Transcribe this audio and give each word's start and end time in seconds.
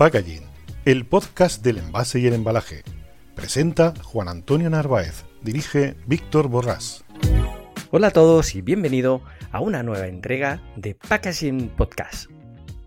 Packaging, 0.00 0.40
el 0.86 1.04
podcast 1.04 1.62
del 1.62 1.76
envase 1.76 2.20
y 2.20 2.26
el 2.26 2.32
embalaje. 2.32 2.84
Presenta 3.34 3.92
Juan 4.02 4.28
Antonio 4.28 4.70
Narváez, 4.70 5.26
dirige 5.42 5.94
Víctor 6.06 6.48
Borrás. 6.48 7.04
Hola 7.90 8.06
a 8.06 8.10
todos 8.10 8.54
y 8.54 8.62
bienvenido 8.62 9.20
a 9.52 9.60
una 9.60 9.82
nueva 9.82 10.06
entrega 10.06 10.62
de 10.74 10.94
Packaging 10.94 11.68
Podcast. 11.76 12.30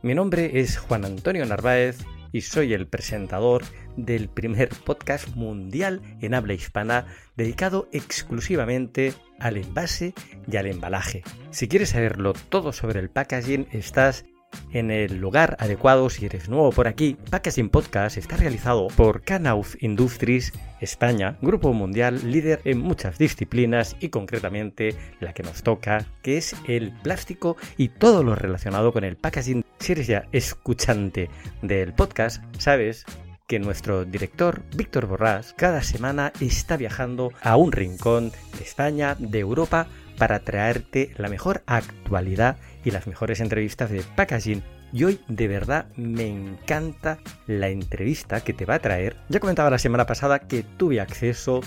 Mi 0.02 0.16
nombre 0.16 0.60
es 0.60 0.80
Juan 0.80 1.06
Antonio 1.06 1.46
Narváez 1.46 2.00
y 2.32 2.42
soy 2.42 2.74
el 2.74 2.88
presentador 2.88 3.62
del 3.96 4.28
primer 4.28 4.70
podcast 4.70 5.36
mundial 5.36 6.02
en 6.20 6.34
habla 6.34 6.56
hispana 6.56 7.06
dedicado 7.38 7.90
exclusivamente 7.92 9.14
al 9.40 9.58
envase 9.58 10.16
y 10.52 10.58
al 10.58 10.66
embalaje. 10.66 11.22
Si 11.52 11.68
quieres 11.68 11.90
saberlo 11.90 12.34
todo 12.50 12.74
sobre 12.74 13.02
el 13.02 13.12
packaging, 13.12 13.68
estás 13.72 14.26
en 14.72 14.92
el 14.92 15.20
lugar 15.20 15.58
adecuado 15.60 16.10
si 16.10 16.26
eres 16.26 16.50
nuevo 16.50 16.72
por 16.72 16.88
aquí. 16.88 17.18
Packaging 17.30 17.70
Podcast 17.70 18.18
está 18.18 18.38
realizado 18.38 18.88
por 18.88 19.22
Canauf 19.22 19.76
Industries 19.82 20.54
España, 20.82 21.38
grupo 21.42 21.74
mundial 21.74 22.32
líder 22.32 22.62
en 22.66 22.80
muchas 22.80 23.18
disciplinas 23.18 23.96
y 24.00 24.10
concretamente 24.10 24.96
la 25.20 25.34
que 25.34 25.44
nos 25.44 25.64
toca, 25.64 26.06
que 26.22 26.38
es 26.38 26.56
el 26.68 26.92
plástico 26.92 27.56
y 27.78 27.90
todo 27.90 28.24
lo 28.24 28.36
relacionado 28.36 28.92
con 28.92 29.04
el 29.04 29.16
packaging. 29.16 29.64
Si 29.80 29.94
eres 29.94 30.08
ya 30.08 30.28
escuchante 30.32 31.30
del 31.62 31.94
podcast, 31.94 32.44
sabes 32.58 33.06
que 33.48 33.60
nuestro 33.60 34.06
director 34.06 34.64
Víctor 34.76 35.06
Borrás 35.06 35.54
cada 35.54 35.84
semana 35.84 36.32
está 36.40 36.78
viajando 36.78 37.32
a 37.42 37.56
un 37.58 37.72
rincón 37.72 38.32
de 38.58 38.64
España, 38.64 39.16
de 39.20 39.40
Europa, 39.40 39.88
para 40.18 40.40
traerte 40.40 41.12
la 41.18 41.28
mejor 41.30 41.64
actualidad 41.66 42.58
y 42.84 42.92
las 42.92 43.08
mejores 43.08 43.40
entrevistas 43.40 43.90
de 43.90 44.04
packaging. 44.16 44.64
Y 44.92 45.04
hoy 45.06 45.20
de 45.28 45.48
verdad 45.48 45.88
me 45.96 46.28
encanta 46.28 47.20
la 47.48 47.70
entrevista 47.70 48.42
que 48.42 48.54
te 48.54 48.66
va 48.66 48.76
a 48.76 48.80
traer. 48.80 49.18
Ya 49.30 49.40
comentaba 49.40 49.70
la 49.70 49.80
semana 49.80 50.06
pasada 50.06 50.40
que 50.40 50.64
tuve 50.64 51.02
acceso 51.02 51.62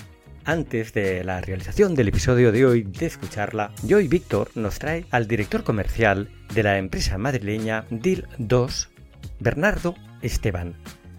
antes 0.45 0.93
de 0.93 1.25
la 1.25 1.41
realización 1.41 1.95
del 1.95 2.09
episodio 2.09 2.53
de 2.53 2.65
hoy 2.65 2.83
de 2.83 3.07
escucharla. 3.07 3.73
Y 3.87 3.95
hoy 3.95 4.09
Víctor 4.09 4.51
nos 4.55 4.79
trae 4.79 5.05
al 5.11 5.27
director 5.27 5.65
comercial 5.65 6.31
de 6.55 6.63
la 6.63 6.79
empresa 6.79 7.19
madrileña 7.19 7.85
DIL2, 7.91 8.89
Bernardo 9.41 9.97
Esteban. 10.23 10.77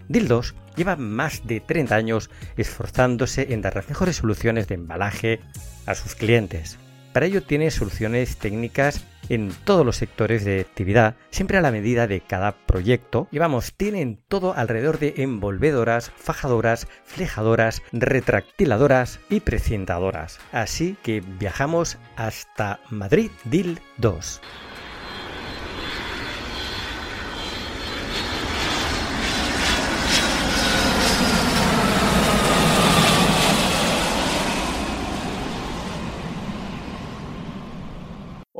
DIL2 0.08 0.54
lleva 0.76 0.96
más 0.96 1.46
de 1.46 1.60
30 1.60 1.94
años 1.94 2.30
esforzándose 2.56 3.52
en 3.52 3.60
dar 3.60 3.76
las 3.76 3.88
mejores 3.88 4.16
soluciones 4.16 4.66
de 4.68 4.76
embalaje 4.76 5.40
a 5.86 5.94
sus 5.94 6.14
clientes. 6.14 6.78
Para 7.12 7.26
ello 7.26 7.42
tiene 7.42 7.70
soluciones 7.70 8.36
técnicas 8.38 9.04
en 9.28 9.52
todos 9.64 9.84
los 9.84 9.96
sectores 9.96 10.44
de 10.44 10.60
actividad, 10.60 11.16
siempre 11.30 11.58
a 11.58 11.60
la 11.60 11.70
medida 11.70 12.06
de 12.06 12.20
cada 12.20 12.52
proyecto. 12.52 13.28
Y 13.30 13.38
vamos, 13.38 13.74
tienen 13.74 14.20
todo 14.28 14.54
alrededor 14.54 14.98
de 14.98 15.14
envolvedoras, 15.18 16.10
fajadoras, 16.16 16.88
flejadoras, 17.04 17.82
retractiladoras 17.92 19.20
y 19.28 19.40
precintadoras. 19.40 20.38
Así 20.52 20.96
que 21.02 21.20
viajamos 21.20 21.98
hasta 22.16 22.80
Madrid 22.90 23.30
DIL 23.44 23.80
2. 23.98 24.40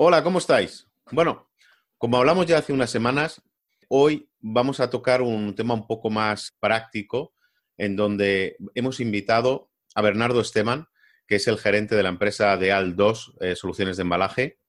Hola, 0.00 0.22
¿cómo 0.22 0.38
estáis? 0.38 0.86
Bueno, 1.10 1.50
como 1.97 2.19
hablamos 2.19 2.47
ya 2.47 2.59
hace 2.59 2.72
unas 2.72 2.88
semanas, 2.88 3.42
hoy 3.88 4.31
vamos 4.38 4.78
a 4.78 4.91
tocar 4.91 5.22
un 5.22 5.56
tema 5.56 5.75
un 5.75 5.88
poco 5.88 6.09
más 6.09 6.56
práctico, 6.60 7.34
en 7.76 7.97
donde 7.97 8.56
hemos 8.76 9.00
invitado 9.00 9.72
a 9.97 10.03
Bernardo 10.03 10.41
Esteban, 10.41 10.86
que 11.26 11.34
es 11.34 11.48
el 11.48 11.59
gerente 11.59 11.97
de 11.97 12.04
la 12.04 12.10
empresa 12.10 12.56
de 12.56 12.72
AL2 12.72 13.38
eh, 13.41 13.56
Soluciones 13.56 13.97
de 13.97 14.03
Embalaje, 14.03 14.60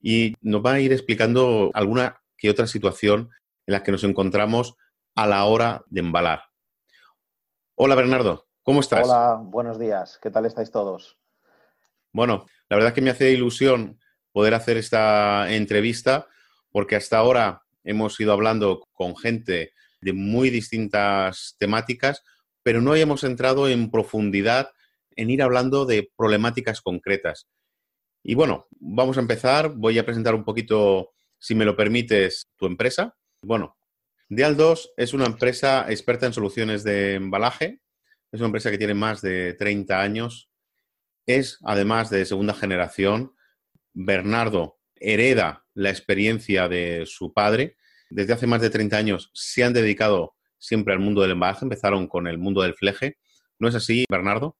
y 0.00 0.34
nos 0.40 0.66
va 0.66 0.72
a 0.72 0.80
ir 0.80 0.92
explicando 0.92 1.70
alguna 1.72 2.20
que 2.36 2.50
otra 2.50 2.66
situación 2.66 3.30
en 3.66 3.72
la 3.72 3.84
que 3.84 3.92
nos 3.92 4.02
encontramos 4.02 4.74
a 5.14 5.28
la 5.28 5.44
hora 5.44 5.84
de 5.86 6.00
embalar. 6.00 6.42
Hola 7.76 7.94
Bernardo, 7.94 8.48
¿cómo 8.64 8.80
estás? 8.80 9.06
Hola, 9.06 9.38
buenos 9.40 9.78
días, 9.78 10.18
¿qué 10.20 10.32
tal 10.32 10.44
estáis 10.44 10.72
todos? 10.72 11.20
Bueno, 12.12 12.46
la 12.68 12.76
verdad 12.78 12.88
es 12.88 12.94
que 12.94 13.02
me 13.02 13.10
hace 13.10 13.30
ilusión 13.30 14.00
poder 14.36 14.52
hacer 14.52 14.76
esta 14.76 15.50
entrevista, 15.50 16.28
porque 16.70 16.94
hasta 16.94 17.16
ahora 17.16 17.62
hemos 17.84 18.20
ido 18.20 18.34
hablando 18.34 18.86
con 18.92 19.16
gente 19.16 19.72
de 20.02 20.12
muy 20.12 20.50
distintas 20.50 21.56
temáticas, 21.58 22.22
pero 22.62 22.82
no 22.82 22.92
hayamos 22.92 23.24
entrado 23.24 23.66
en 23.66 23.90
profundidad 23.90 24.72
en 25.12 25.30
ir 25.30 25.42
hablando 25.42 25.86
de 25.86 26.10
problemáticas 26.18 26.82
concretas. 26.82 27.46
Y 28.22 28.34
bueno, 28.34 28.66
vamos 28.78 29.16
a 29.16 29.20
empezar. 29.20 29.70
Voy 29.74 29.98
a 29.98 30.04
presentar 30.04 30.34
un 30.34 30.44
poquito, 30.44 31.12
si 31.38 31.54
me 31.54 31.64
lo 31.64 31.74
permites, 31.74 32.46
tu 32.58 32.66
empresa. 32.66 33.16
Bueno, 33.40 33.78
Dial2 34.28 34.90
es 34.98 35.14
una 35.14 35.24
empresa 35.24 35.86
experta 35.88 36.26
en 36.26 36.34
soluciones 36.34 36.84
de 36.84 37.14
embalaje. 37.14 37.80
Es 38.30 38.40
una 38.40 38.48
empresa 38.48 38.70
que 38.70 38.76
tiene 38.76 38.92
más 38.92 39.22
de 39.22 39.54
30 39.54 39.98
años. 39.98 40.50
Es, 41.24 41.58
además 41.64 42.10
de 42.10 42.26
segunda 42.26 42.52
generación, 42.52 43.32
Bernardo 43.96 44.76
hereda 44.94 45.64
la 45.72 45.88
experiencia 45.88 46.68
de 46.68 47.04
su 47.06 47.32
padre. 47.32 47.76
Desde 48.10 48.34
hace 48.34 48.46
más 48.46 48.60
de 48.60 48.68
30 48.68 48.96
años 48.96 49.30
se 49.32 49.64
han 49.64 49.72
dedicado 49.72 50.34
siempre 50.58 50.92
al 50.92 51.00
mundo 51.00 51.22
del 51.22 51.30
embalaje, 51.32 51.64
empezaron 51.64 52.06
con 52.06 52.26
el 52.26 52.36
mundo 52.36 52.60
del 52.60 52.74
fleje. 52.74 53.16
¿No 53.58 53.68
es 53.68 53.74
así, 53.74 54.04
Bernardo? 54.10 54.56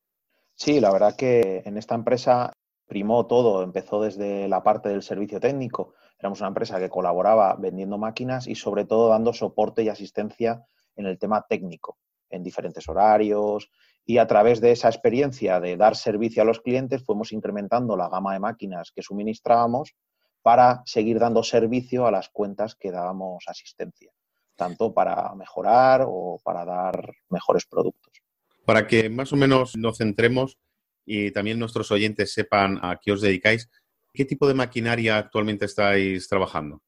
Sí, 0.55 0.81
la 0.81 0.91
verdad 0.91 1.17
que 1.17 1.63
en 1.67 1.77
esta 1.77 1.95
empresa 1.95 2.51
primó 2.87 3.27
todo, 3.27 3.63
empezó 3.63 4.01
desde 4.03 4.49
la 4.49 4.63
parte 4.63 4.89
del 4.89 5.03
servicio 5.03 5.39
técnico. 5.39 5.93
Éramos 6.19 6.41
una 6.41 6.49
empresa 6.49 6.79
que 6.79 6.89
colaboraba 6.89 7.57
vendiendo 7.57 7.99
máquinas 7.99 8.47
y 8.47 8.55
sobre 8.55 8.87
todo 8.87 9.11
dando 9.11 9.35
soporte 9.35 9.83
y 9.83 9.91
asistencia 9.91 10.65
en 10.95 11.05
el 11.05 11.19
tema 11.19 11.45
técnico, 11.47 11.99
en 12.31 12.43
diferentes 12.43 12.89
horarios, 12.89 13.71
y 14.07 14.19
a 14.19 14.27
través 14.29 14.61
de 14.61 14.71
esa 14.71 14.89
experiencia 14.89 15.59
de 15.59 15.77
dar 15.77 15.97
servicio 15.97 16.43
a 16.43 16.45
los 16.45 16.61
clientes 16.61 17.05
fuimos 17.05 17.33
incrementando 17.33 17.97
la 17.97 18.09
gama 18.09 18.33
de 18.33 18.39
máquinas 18.39 18.93
que 18.95 19.03
suministrábamos 19.03 19.95
para 20.43 20.83
seguir 20.87 21.19
dando 21.19 21.43
servicio 21.43 22.07
a 22.07 22.13
las 22.13 22.29
cuentas 22.29 22.77
que 22.77 22.93
dábamos 22.93 23.45
asistencia, 23.49 24.13
tanto 24.55 24.95
para 24.95 25.35
mejorar 25.35 26.05
o 26.07 26.41
para 26.45 26.65
dar 26.65 27.15
mejores 27.31 27.67
productos. 27.67 28.13
Para 28.65 28.87
que 28.87 29.11
más 29.11 29.33
o 29.33 29.37
menos 29.37 29.77
nos 29.77 29.99
centremos 29.99 30.57
y 31.05 31.33
también 31.33 31.59
nuestros 31.59 31.91
oyentes 31.91 32.33
sepan 32.33 32.79
a 32.83 32.99
qué 33.03 33.11
os 33.11 33.21
dedicáis, 33.21 33.69
¿qué 34.13 34.25
tipo 34.25 34.47
de 34.47 34.55
maquinaria 34.55 35.19
actualmente 35.19 35.65
estáis 35.65 36.29
trabajando? 36.29 36.81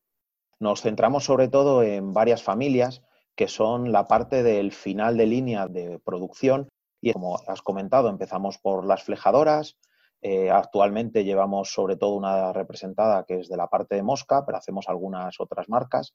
Nos 0.61 0.83
centramos 0.83 1.25
sobre 1.25 1.49
todo 1.49 1.83
en 1.83 2.13
varias 2.13 2.45
familias 2.45 3.03
que 3.35 3.49
son 3.49 3.91
la 3.91 4.07
parte 4.07 4.45
del 4.45 4.71
final 4.73 5.17
de 5.17 5.27
línea 5.27 5.67
de 5.67 6.01
producción 6.05 6.69
y 7.01 7.13
como 7.13 7.39
has 7.47 7.63
comentado, 7.63 8.09
empezamos 8.09 8.59
por 8.59 8.85
las 8.85 9.03
flejadoras. 9.03 9.77
Eh, 10.21 10.51
actualmente 10.51 11.25
llevamos 11.25 11.73
sobre 11.73 11.97
todo 11.97 12.15
una 12.15 12.53
representada 12.53 13.25
que 13.25 13.41
es 13.41 13.49
de 13.49 13.57
la 13.57 13.69
parte 13.69 13.95
de 13.95 14.03
mosca, 14.03 14.45
pero 14.45 14.59
hacemos 14.59 14.89
algunas 14.89 15.39
otras 15.39 15.69
marcas. 15.69 16.15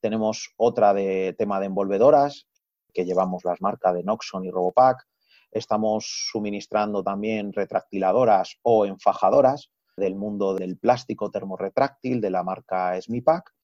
Tenemos 0.00 0.52
otra 0.56 0.92
de 0.92 1.34
tema 1.38 1.60
de 1.60 1.66
envolvedoras, 1.66 2.48
que 2.92 3.04
llevamos 3.04 3.44
las 3.44 3.60
marcas 3.60 3.94
de 3.94 4.02
Noxon 4.02 4.44
y 4.44 4.50
Robopack. 4.50 5.06
Estamos 5.50 6.28
suministrando 6.30 7.02
también 7.02 7.52
retractiladoras 7.52 8.58
o 8.62 8.84
enfajadoras 8.84 9.70
del 9.96 10.16
mundo 10.16 10.54
del 10.54 10.76
plástico 10.78 11.30
termorretráctil 11.30 12.20
de 12.20 12.30
la 12.30 12.42
marca 12.42 13.00
Smipack. 13.00 13.55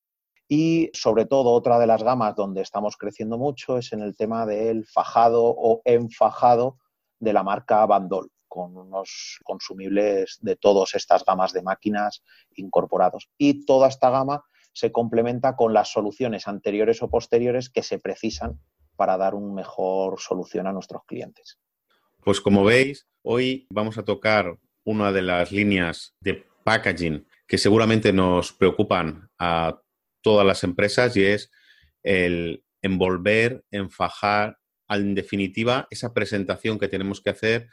Y 0.55 0.91
sobre 0.93 1.25
todo, 1.25 1.51
otra 1.53 1.79
de 1.79 1.87
las 1.87 2.03
gamas 2.03 2.37
donde 2.37 2.61
estamos 2.61 2.99
creciendo 2.99 3.39
mucho 3.39 3.79
es 3.79 3.95
en 3.95 4.03
el 4.03 4.15
tema 4.15 4.45
del 4.45 4.85
fajado 4.85 5.45
o 5.45 5.81
enfajado 5.87 6.77
de 7.19 7.33
la 7.33 7.43
marca 7.43 7.87
Bandol, 7.87 8.31
con 8.49 8.77
unos 8.77 9.41
consumibles 9.45 10.37
de 10.43 10.57
todas 10.57 10.95
estas 10.95 11.25
gamas 11.25 11.55
de 11.55 11.63
máquinas 11.63 12.23
incorporados. 12.55 13.31
Y 13.39 13.65
toda 13.65 13.89
esta 13.89 14.11
gama 14.11 14.45
se 14.75 14.93
complementa 14.93 15.57
con 15.57 15.73
las 15.73 15.91
soluciones 15.91 16.47
anteriores 16.47 17.03
o 17.03 17.09
posteriores 17.09 17.71
que 17.71 17.83
se 17.83 17.99
precisan 17.99 18.61
para 18.95 19.17
dar 19.17 19.35
una 19.35 19.55
mejor 19.55 20.21
solución 20.21 20.67
a 20.67 20.73
nuestros 20.75 21.03
clientes. 21.07 21.59
Pues 22.23 22.43
como 22.43 22.63
veis, 22.63 23.09
hoy 23.23 23.67
vamos 23.71 23.97
a 23.97 24.05
tocar 24.05 24.59
una 24.85 25.13
de 25.13 25.23
las 25.23 25.51
líneas 25.51 26.15
de 26.21 26.45
packaging 26.63 27.27
que 27.47 27.57
seguramente 27.57 28.13
nos 28.13 28.53
preocupan 28.53 29.31
a 29.39 29.79
todas 30.23 30.47
las 30.47 30.65
empresas 30.65 31.17
y 31.17 31.25
es 31.25 31.51
el 32.03 32.65
envolver, 32.81 33.65
enfajar, 33.71 34.59
en 34.89 35.15
definitiva, 35.15 35.87
esa 35.91 36.13
presentación 36.13 36.79
que 36.79 36.89
tenemos 36.89 37.21
que 37.21 37.31
hacer 37.31 37.69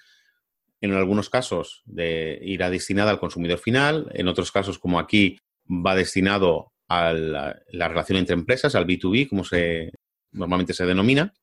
en 0.81 0.93
algunos 0.93 1.29
casos 1.29 1.83
de, 1.85 2.39
irá 2.41 2.69
destinada 2.69 3.11
al 3.11 3.19
consumidor 3.19 3.59
final, 3.59 4.09
en 4.13 4.27
otros 4.27 4.51
casos, 4.51 4.79
como 4.79 4.99
aquí, 4.99 5.37
va 5.69 5.95
destinado 5.95 6.71
a 6.87 7.13
la, 7.13 7.87
relación 7.87 8.17
entre 8.17 8.33
empresas, 8.33 8.75
al 8.75 8.87
B2B, 8.87 9.29
como 9.29 9.43
se, 9.43 9.91
normalmente 10.31 10.73
se 10.73 10.85
denomina. 10.85 11.33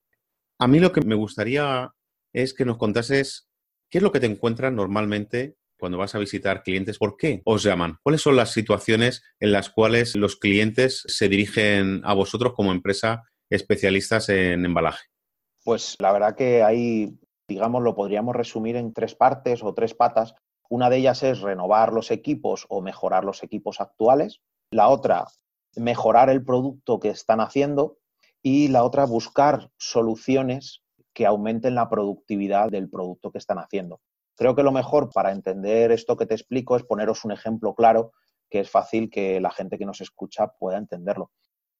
A 0.59 0.67
mí 0.67 0.81
lo 0.81 0.93
que 0.93 1.03
me 1.03 1.15
gustaría 1.15 1.91
es 2.33 2.55
que 2.55 2.65
nos 2.65 2.79
contases 2.79 3.49
qué 3.91 3.99
es 3.99 4.03
lo 4.03 4.13
que 4.13 4.21
te 4.21 4.27
encuentras 4.27 4.73
normalmente 4.73 5.57
cuando 5.87 5.99
vas 5.99 6.17
a 6.17 6.19
visitar 6.19 6.65
clientes, 6.65 6.99
¿por 6.99 7.17
qué 7.17 7.43
os 7.45 7.63
llaman? 7.63 7.99
¿Cuáles 8.03 8.21
son 8.21 8.35
las 8.35 8.51
situaciones 8.51 9.23
en 9.39 9.53
las 9.53 9.71
cuales 9.71 10.17
los 10.17 10.35
clientes 10.35 11.05
se 11.07 11.29
dirigen 11.29 12.01
a 12.03 12.13
vosotros 12.13 12.55
como 12.55 12.73
empresa 12.73 13.23
especialistas 13.49 14.29
en 14.29 14.65
embalaje? 14.65 15.05
Pues 15.65 15.95
la 16.01 16.11
verdad 16.11 16.35
que 16.35 16.65
hay, 16.65 17.17
digamos, 17.47 17.85
lo 17.85 17.95
podríamos 17.95 18.35
resumir 18.35 18.75
en 18.75 18.93
tres 18.93 19.15
partes 19.15 19.63
o 19.63 19.75
tres 19.75 19.95
patas. 19.95 20.35
Una 20.69 20.91
de 20.91 20.97
ellas 20.97 21.23
es 21.23 21.41
renovar 21.41 21.93
los 21.93 22.11
equipos 22.11 22.67
o 22.69 22.83
mejorar 22.83 23.25
los 23.25 23.45
equipos 23.45 23.81
actuales. 23.81 24.41
La 24.73 24.89
otra, 24.89 25.29
mejorar 25.77 26.31
el 26.31 26.45
producto 26.45 26.99
que 26.99 27.11
están 27.11 27.39
haciendo. 27.39 27.99
Y 28.43 28.67
la 28.67 28.83
otra, 28.83 29.05
buscar 29.05 29.71
soluciones 29.79 30.83
que 31.15 31.27
aumenten 31.27 31.77
la 31.77 31.89
productividad 31.89 32.71
del 32.71 32.91
producto 32.91 33.31
que 33.31 33.39
están 33.39 33.59
haciendo. 33.59 34.01
Creo 34.37 34.55
que 34.55 34.63
lo 34.63 34.73
mejor 34.73 35.11
para 35.13 35.33
entender 35.33 35.93
esto 35.93 36.17
que 36.17 36.27
te 36.27 36.35
explico 36.35 36.77
es 36.77 36.85
poneros 36.85 37.25
un 37.25 37.33
ejemplo 37.33 37.75
claro 37.75 38.13
que 38.51 38.61
es 38.61 38.71
fácil 38.71 39.11
que 39.11 39.41
la 39.41 39.51
gente 39.51 39.79
que 39.79 39.87
nos 39.87 40.01
escucha 40.01 40.49
pueda 40.49 40.79
entenderlo. 40.79 41.31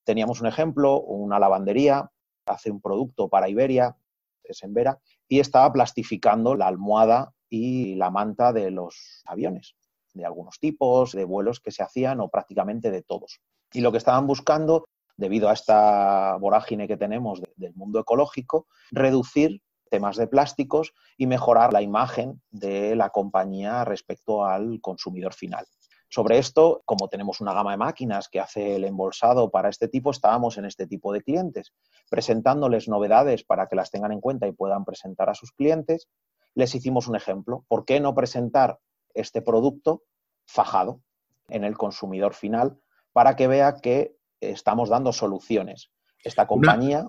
Teníamos 0.05 0.41
un 0.41 0.47
ejemplo, 0.47 1.01
una 1.01 1.39
lavandería 1.39 2.11
hace 2.47 2.71
un 2.71 2.81
producto 2.81 3.29
para 3.29 3.49
Iberia, 3.49 3.97
es 4.43 4.63
en 4.63 4.73
Vera, 4.73 4.99
y 5.29 5.41
estaba 5.41 5.73
plastificando 5.73 6.55
la 6.55 6.69
almohada 6.69 7.33
y 7.49 7.95
la 7.97 8.11
manta 8.11 8.53
de 8.53 8.71
los 8.71 9.23
aviones, 9.27 9.77
de 10.15 10.25
algunos 10.25 10.59
tipos, 10.59 11.13
de 11.13 11.25
vuelos 11.25 11.61
que 11.61 11.73
se 11.73 11.83
hacían 11.83 12.21
o 12.21 12.29
prácticamente 12.29 12.91
de 12.91 13.03
todos. 13.03 13.41
Y 13.73 13.81
lo 13.81 13.93
que 13.93 13.99
estaban 13.99 14.27
buscando, 14.27 14.85
debido 15.17 15.49
a 15.49 15.53
esta 15.53 16.37
vorágine 16.37 16.87
que 16.87 16.97
tenemos 16.97 17.43
del 17.57 17.75
mundo 17.75 18.01
ecológico, 18.01 18.67
reducir 18.91 19.61
temas 19.91 20.17
de 20.17 20.27
plásticos 20.27 20.93
y 21.17 21.27
mejorar 21.27 21.73
la 21.73 21.83
imagen 21.83 22.43
de 22.51 22.97
la 22.97 23.11
compañía 23.11 23.85
respecto 23.85 24.45
al 24.45 24.81
consumidor 24.81 25.35
final. 25.35 25.67
Sobre 26.09 26.39
esto, 26.39 26.83
como 26.85 27.09
tenemos 27.09 27.41
una 27.41 27.53
gama 27.53 27.73
de 27.73 27.79
máquinas 27.79 28.29
que 28.29 28.41
hace 28.41 28.77
el 28.77 28.85
embolsado 28.85 29.51
para 29.51 29.69
este 29.69 29.89
tipo, 29.89 30.11
estábamos 30.11 30.57
en 30.57 30.65
este 30.65 30.87
tipo 30.87 31.13
de 31.13 31.21
clientes, 31.21 31.73
presentándoles 32.09 32.89
novedades 32.89 33.45
para 33.45 33.67
que 33.67 33.77
las 33.77 33.91
tengan 33.91 34.13
en 34.13 34.21
cuenta 34.21 34.47
y 34.47 34.53
puedan 34.53 34.85
presentar 34.85 35.29
a 35.29 35.35
sus 35.35 35.51
clientes. 35.53 36.09
Les 36.55 36.75
hicimos 36.75 37.09
un 37.09 37.17
ejemplo. 37.17 37.65
¿Por 37.69 37.85
qué 37.85 37.99
no 37.99 38.15
presentar 38.15 38.79
este 39.15 39.43
producto 39.43 40.05
fajado 40.47 41.01
en 41.49 41.65
el 41.65 41.77
consumidor 41.77 42.35
final 42.35 42.79
para 43.13 43.35
que 43.35 43.49
vea 43.49 43.81
que 43.83 44.17
estamos 44.41 44.89
dando 44.89 45.13
soluciones? 45.13 45.91
Esta 46.23 46.47
compañía. 46.47 47.07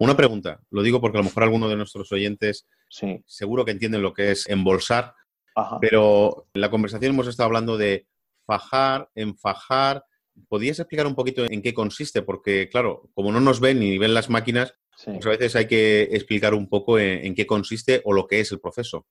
Una 0.00 0.16
pregunta, 0.16 0.60
lo 0.70 0.82
digo 0.82 1.00
porque 1.00 1.18
a 1.18 1.20
lo 1.20 1.24
mejor 1.24 1.42
alguno 1.42 1.68
de 1.68 1.74
nuestros 1.76 2.12
oyentes 2.12 2.68
seguro 3.26 3.64
que 3.64 3.72
entienden 3.72 4.02
lo 4.02 4.14
que 4.14 4.30
es 4.30 4.48
embolsar, 4.48 5.14
pero 5.80 6.46
en 6.54 6.60
la 6.60 6.70
conversación 6.70 7.12
hemos 7.12 7.26
estado 7.26 7.48
hablando 7.48 7.76
de 7.76 8.06
fajar, 8.46 9.10
enfajar. 9.16 10.04
¿Podrías 10.48 10.78
explicar 10.78 11.08
un 11.08 11.16
poquito 11.16 11.44
en 11.44 11.62
qué 11.62 11.74
consiste? 11.74 12.22
Porque, 12.22 12.68
claro, 12.68 13.10
como 13.12 13.32
no 13.32 13.40
nos 13.40 13.58
ven 13.58 13.80
ni 13.80 13.98
ven 13.98 14.14
las 14.14 14.30
máquinas, 14.30 14.74
pues 15.04 15.26
a 15.26 15.30
veces 15.30 15.56
hay 15.56 15.66
que 15.66 16.02
explicar 16.12 16.54
un 16.54 16.68
poco 16.68 17.00
en, 17.00 17.34
qué 17.34 17.44
consiste 17.44 18.00
o 18.04 18.12
lo 18.12 18.28
que 18.28 18.38
es 18.38 18.52
el 18.52 18.60
proceso. 18.60 19.04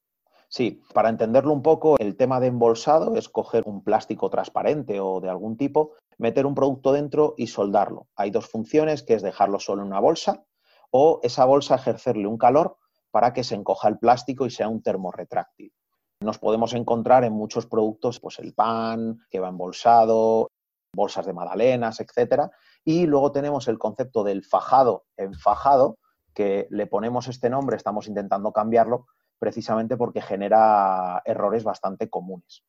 Sí, 0.48 0.82
para 0.94 1.10
entenderlo 1.10 1.52
un 1.52 1.62
poco, 1.62 1.98
el 2.00 2.16
tema 2.16 2.40
de 2.40 2.48
embolsado 2.48 3.18
es 3.18 3.28
coger 3.28 3.64
un 3.66 3.84
plástico 3.84 4.30
transparente 4.30 5.02
o 5.02 5.20
de 5.20 5.30
algún 5.30 5.58
tipo, 5.58 5.96
meter 6.18 6.46
un 6.46 6.56
producto 6.56 6.94
dentro 6.94 7.36
y 7.38 7.48
soldarlo. 7.48 8.08
Hay 8.16 8.32
dos 8.32 8.48
funciones, 8.48 9.04
que 9.04 9.16
es 9.16 9.22
dejarlo 9.22 9.60
solo 9.60 9.82
en 9.82 9.90
una 9.90 10.00
bolsa 10.00 10.46
o 10.92 11.20
esa 11.24 11.46
bolsa 11.46 11.76
ejercerle 11.76 12.28
un 12.28 12.38
calor 12.38 12.78
para 13.12 13.34
que 13.34 13.44
se 13.44 13.56
encoja 13.56 13.88
el 13.88 14.00
plástico 14.00 14.46
y 14.46 14.52
sea 14.52 14.68
un 14.68 14.82
termorretráctil. 14.82 15.74
Nos 16.20 16.40
podemos 16.40 16.74
encontrar 16.74 17.24
en 17.24 17.34
muchos 17.34 17.66
productos, 17.66 18.20
pues 18.20 18.40
el 18.40 18.54
pan 18.54 19.20
que 19.30 19.40
va 19.40 19.50
embolsado, 19.50 20.50
bolsas 20.96 21.26
de 21.26 21.34
magdalenas, 21.34 22.00
etcétera, 22.00 22.50
y 22.84 23.06
luego 23.06 23.32
tenemos 23.32 23.68
el 23.68 23.78
concepto 23.78 24.24
del 24.24 24.44
fajado 24.44 25.06
enfajado, 25.16 25.98
que 26.34 26.68
le 26.70 26.88
ponemos 26.88 27.28
este 27.28 27.50
nombre, 27.50 27.78
estamos 27.78 28.08
intentando 28.08 28.52
cambiarlo 28.52 29.08
precisamente 29.40 29.98
porque 29.98 30.22
genera 30.22 31.22
errores 31.26 31.64
bastante 31.64 32.10
comunes. 32.10 32.64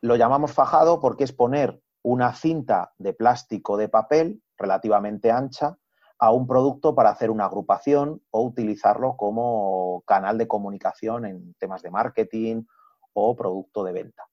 Lo 0.00 0.16
llamamos 0.16 0.52
fajado 0.52 1.00
porque 1.00 1.24
es 1.24 1.32
poner 1.32 1.80
una 2.02 2.34
cinta 2.34 2.92
de 2.98 3.14
plástico 3.14 3.76
de 3.76 3.88
papel 3.88 4.42
relativamente 4.56 5.30
ancha 5.30 5.78
a 6.22 6.30
un 6.30 6.46
producto 6.46 6.94
para 6.94 7.10
hacer 7.10 7.32
una 7.32 7.46
agrupación 7.46 8.22
o 8.30 8.42
utilizarlo 8.42 9.16
como 9.16 10.04
canal 10.06 10.38
de 10.38 10.46
comunicación 10.46 11.26
en 11.26 11.52
temas 11.54 11.82
de 11.82 11.90
marketing 11.90 12.62
o 13.12 13.34
producto 13.34 13.82
de 13.82 13.92
venta. 13.92 14.28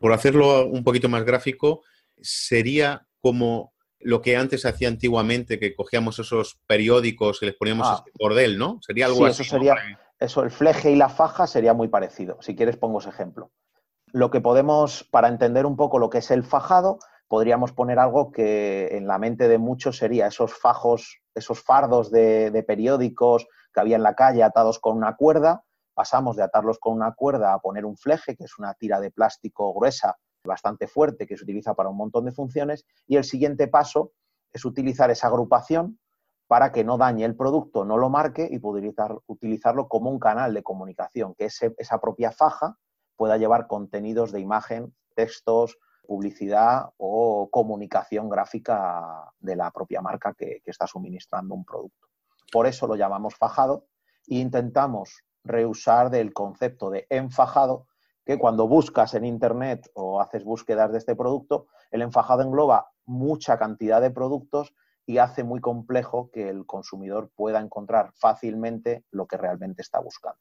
Por 0.00 0.14
hacerlo 0.14 0.66
un 0.66 0.82
poquito 0.82 1.10
más 1.10 1.22
gráfico, 1.24 1.82
sería 2.22 3.06
como 3.20 3.74
lo 3.98 4.22
que 4.22 4.38
antes 4.38 4.64
hacía 4.64 4.88
antiguamente, 4.88 5.58
que 5.58 5.74
cogíamos 5.74 6.18
esos 6.18 6.58
periódicos 6.66 7.42
y 7.42 7.46
les 7.46 7.54
poníamos 7.54 7.86
ah. 7.86 7.96
este 7.98 8.12
cordel, 8.18 8.56
¿no? 8.56 8.78
Sería 8.80 9.04
algo 9.04 9.26
así. 9.26 9.42
Eso 9.42 9.56
sería, 9.56 9.74
eso, 10.18 10.42
el 10.42 10.50
fleje 10.50 10.90
y 10.90 10.96
la 10.96 11.10
faja 11.10 11.46
sería 11.46 11.74
muy 11.74 11.88
parecido. 11.88 12.38
Si 12.40 12.56
quieres, 12.56 12.78
pongo 12.78 12.98
ese 12.98 13.10
ejemplo. 13.10 13.50
Lo 14.06 14.30
que 14.30 14.40
podemos, 14.40 15.04
para 15.04 15.28
entender 15.28 15.66
un 15.66 15.76
poco 15.76 15.98
lo 15.98 16.08
que 16.08 16.18
es 16.18 16.30
el 16.30 16.44
fajado, 16.44 16.98
podríamos 17.30 17.72
poner 17.72 18.00
algo 18.00 18.32
que 18.32 18.88
en 18.96 19.06
la 19.06 19.16
mente 19.16 19.46
de 19.46 19.56
muchos 19.56 19.98
sería 19.98 20.26
esos 20.26 20.52
fajos, 20.52 21.20
esos 21.32 21.62
fardos 21.62 22.10
de, 22.10 22.64
periódicos 22.66 23.46
que 23.72 23.78
había 23.78 23.94
en 23.94 24.02
la 24.02 24.16
calle 24.16 24.42
atados 24.42 24.80
con 24.80 24.96
una 24.96 25.14
cuerda, 25.14 25.62
pasamos 25.94 26.34
de 26.34 26.42
atarlos 26.42 26.80
con 26.80 26.92
una 26.92 27.14
cuerda 27.14 27.54
a 27.54 27.60
poner 27.60 27.84
un 27.84 27.96
fleje, 27.96 28.34
que 28.34 28.42
es 28.42 28.58
una 28.58 28.74
tira 28.74 28.98
de 28.98 29.12
plástico 29.12 29.72
gruesa, 29.72 30.16
bastante 30.42 30.88
fuerte, 30.88 31.24
que 31.24 31.36
se 31.36 31.44
utiliza 31.44 31.74
para 31.74 31.88
un 31.88 31.98
montón 31.98 32.24
de 32.24 32.32
funciones, 32.32 32.84
y 33.06 33.14
el 33.14 33.22
siguiente 33.22 33.68
paso 33.68 34.10
es 34.52 34.64
utilizar 34.64 35.08
esa 35.12 35.28
agrupación 35.28 36.00
para 36.48 36.72
que 36.72 36.82
no 36.82 36.98
dañe 36.98 37.24
el 37.24 37.36
producto, 37.36 37.84
no 37.84 37.96
lo 37.96 38.10
marque 38.10 38.48
y 38.50 38.58
poder 38.58 38.92
utilizarlo 39.28 39.86
como 39.86 40.10
un 40.10 40.18
canal 40.18 40.52
de 40.52 40.64
comunicación, 40.64 41.36
que 41.36 41.44
esa 41.44 42.00
propia 42.00 42.32
faja 42.32 42.76
pueda 43.14 43.36
llevar 43.36 43.68
contenidos 43.68 44.32
de 44.32 44.40
imagen, 44.40 44.92
textos, 45.14 45.78
publicidad 46.10 46.90
o 46.96 47.48
comunicación 47.52 48.28
gráfica 48.28 49.30
de 49.38 49.54
la 49.54 49.70
propia 49.70 50.00
marca 50.00 50.34
que, 50.34 50.60
está 50.66 50.84
suministrando 50.88 51.54
un 51.54 51.64
producto. 51.64 52.08
Por 52.50 52.66
eso 52.66 52.88
lo 52.88 52.96
llamamos 52.96 53.36
fajado 53.36 53.86
e 54.26 54.38
intentamos 54.38 55.22
reusar 55.44 56.10
del 56.10 56.32
concepto 56.32 56.90
de 56.90 57.06
enfajado, 57.10 57.86
que 58.26 58.40
cuando 58.40 58.66
buscas 58.66 59.14
en 59.14 59.24
Internet 59.24 59.88
o 59.94 60.20
haces 60.20 60.42
búsquedas 60.42 60.90
de 60.90 60.98
este 60.98 61.14
producto, 61.14 61.68
el 61.92 62.02
enfajado 62.02 62.42
engloba 62.42 62.90
mucha 63.06 63.56
cantidad 63.56 64.00
de 64.00 64.10
productos 64.10 64.74
y 65.06 65.18
hace 65.18 65.44
muy 65.44 65.60
complejo 65.60 66.28
que 66.32 66.48
el 66.48 66.66
consumidor 66.66 67.30
pueda 67.36 67.60
encontrar 67.60 68.10
fácilmente 68.16 69.04
lo 69.12 69.28
que 69.28 69.36
realmente 69.36 69.82
está 69.82 70.00
buscando. 70.00 70.40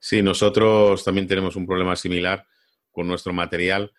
Sí, 0.00 0.20
nosotros 0.20 1.04
también 1.04 1.28
tenemos 1.28 1.54
un 1.54 1.64
problema 1.64 1.94
similar 1.94 2.44
con 2.90 3.06
nuestro 3.06 3.32
material 3.32 3.92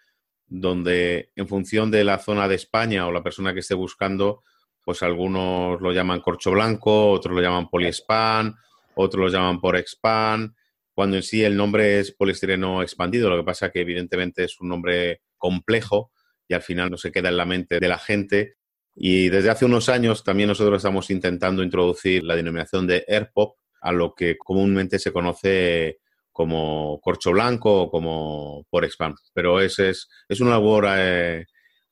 donde 0.48 1.32
en 1.36 1.48
función 1.48 1.92
de 1.92 2.04
la 2.04 2.20
zona 2.20 2.48
de 2.48 2.56
España 2.56 3.08
o 3.08 3.12
la 3.12 3.24
persona 3.24 3.54
que 3.54 3.60
esté 3.60 3.74
buscando, 3.74 4.44
pues 4.84 5.04
algunos 5.04 5.82
lo 5.82 5.92
llaman 5.92 6.22
corcho 6.22 6.52
blanco, 6.52 7.12
otros 7.12 7.36
lo 7.36 7.42
llaman 7.42 7.70
poliespan, 7.70 8.56
otros 8.96 9.26
lo 9.26 9.30
llaman 9.30 9.60
porexpan, 9.60 10.56
cuando 10.94 11.18
en 11.18 11.24
sí 11.24 11.44
el 11.44 11.56
nombre 11.56 12.00
es 12.00 12.12
poliestireno 12.12 12.82
expandido, 12.82 13.30
lo 13.30 13.38
que 13.38 13.44
pasa 13.44 13.70
que 13.70 13.82
evidentemente 13.82 14.46
es 14.46 14.60
un 14.60 14.70
nombre 14.70 15.22
complejo 15.38 16.12
y 16.48 16.54
al 16.54 16.62
final 16.62 16.90
no 16.90 16.98
se 16.98 17.12
queda 17.12 17.30
en 17.30 17.38
la 17.38 17.46
mente 17.46 17.80
de 17.80 17.88
la 17.88 18.00
gente. 18.00 18.56
Y 18.96 19.30
desde 19.30 19.52
hace 19.52 19.66
unos 19.66 19.90
años 19.90 20.24
también 20.24 20.50
nosotros 20.50 20.78
estamos 20.78 21.12
intentando 21.12 21.62
introducir 21.62 22.24
la 22.24 22.36
denominación 22.36 22.88
de 22.88 23.06
AirPop, 23.08 23.58
a 23.82 23.92
lo 23.92 24.16
que 24.16 24.38
comúnmente 24.38 24.98
se 24.98 25.12
conoce 25.12 26.00
como 26.38 27.00
corcho 27.02 27.32
blanco 27.32 27.82
o 27.82 27.90
como 27.90 28.64
por 28.70 28.86
spam. 28.86 29.16
Pero 29.34 29.60
es, 29.60 29.80
es, 29.80 30.08
es 30.30 30.40
una 30.40 30.52
labor 30.52 30.86
eh, 30.88 31.48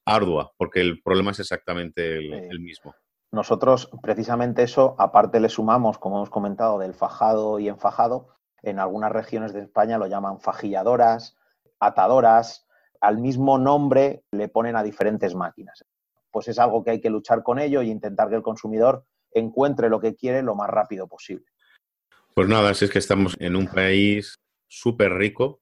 ardua 0.06 0.52
porque 0.56 0.82
el 0.82 1.02
problema 1.02 1.32
es 1.32 1.40
exactamente 1.40 2.18
el, 2.18 2.60
mismo. 2.60 2.94
Nosotros, 3.32 3.90
precisamente 4.04 4.62
eso, 4.62 4.96
aparte 5.00 5.40
le 5.40 5.50
sumamos, 5.50 5.98
como 5.98 6.18
hemos 6.18 6.30
comentado, 6.30 6.78
del 6.78 6.94
fajado 6.94 7.58
y 7.58 7.70
enfajado. 7.70 8.28
En 8.62 8.78
algunas 8.78 9.12
regiones 9.12 9.52
de 9.52 9.62
España 9.62 9.98
lo 9.98 10.06
llaman 10.06 10.40
fajilladoras, 10.40 11.36
atadoras. 11.80 12.68
Al 13.02 13.18
mismo 13.18 13.58
nombre 13.58 14.26
le 14.30 14.48
ponen 14.48 14.76
a 14.76 14.84
diferentes 14.84 15.34
máquinas. 15.34 15.84
Pues 16.30 16.50
es 16.50 16.60
algo 16.60 16.84
que 16.84 16.92
hay 16.92 17.02
que 17.02 17.10
luchar 17.10 17.42
con 17.42 17.58
ello 17.58 17.82
y 17.82 17.90
intentar 17.90 18.30
que 18.30 18.36
el 18.36 18.44
consumidor 18.44 19.06
encuentre 19.32 19.90
lo 19.90 20.00
que 20.00 20.16
quiere 20.16 20.44
lo 20.44 20.54
más 20.54 20.70
rápido 20.70 21.08
posible. 21.08 21.48
Pues 22.36 22.50
nada, 22.50 22.72
es 22.72 22.90
que 22.90 23.00
estamos 23.00 23.38
en 23.40 23.56
un 23.56 23.66
país 23.66 24.36
súper 24.68 25.14
rico, 25.14 25.62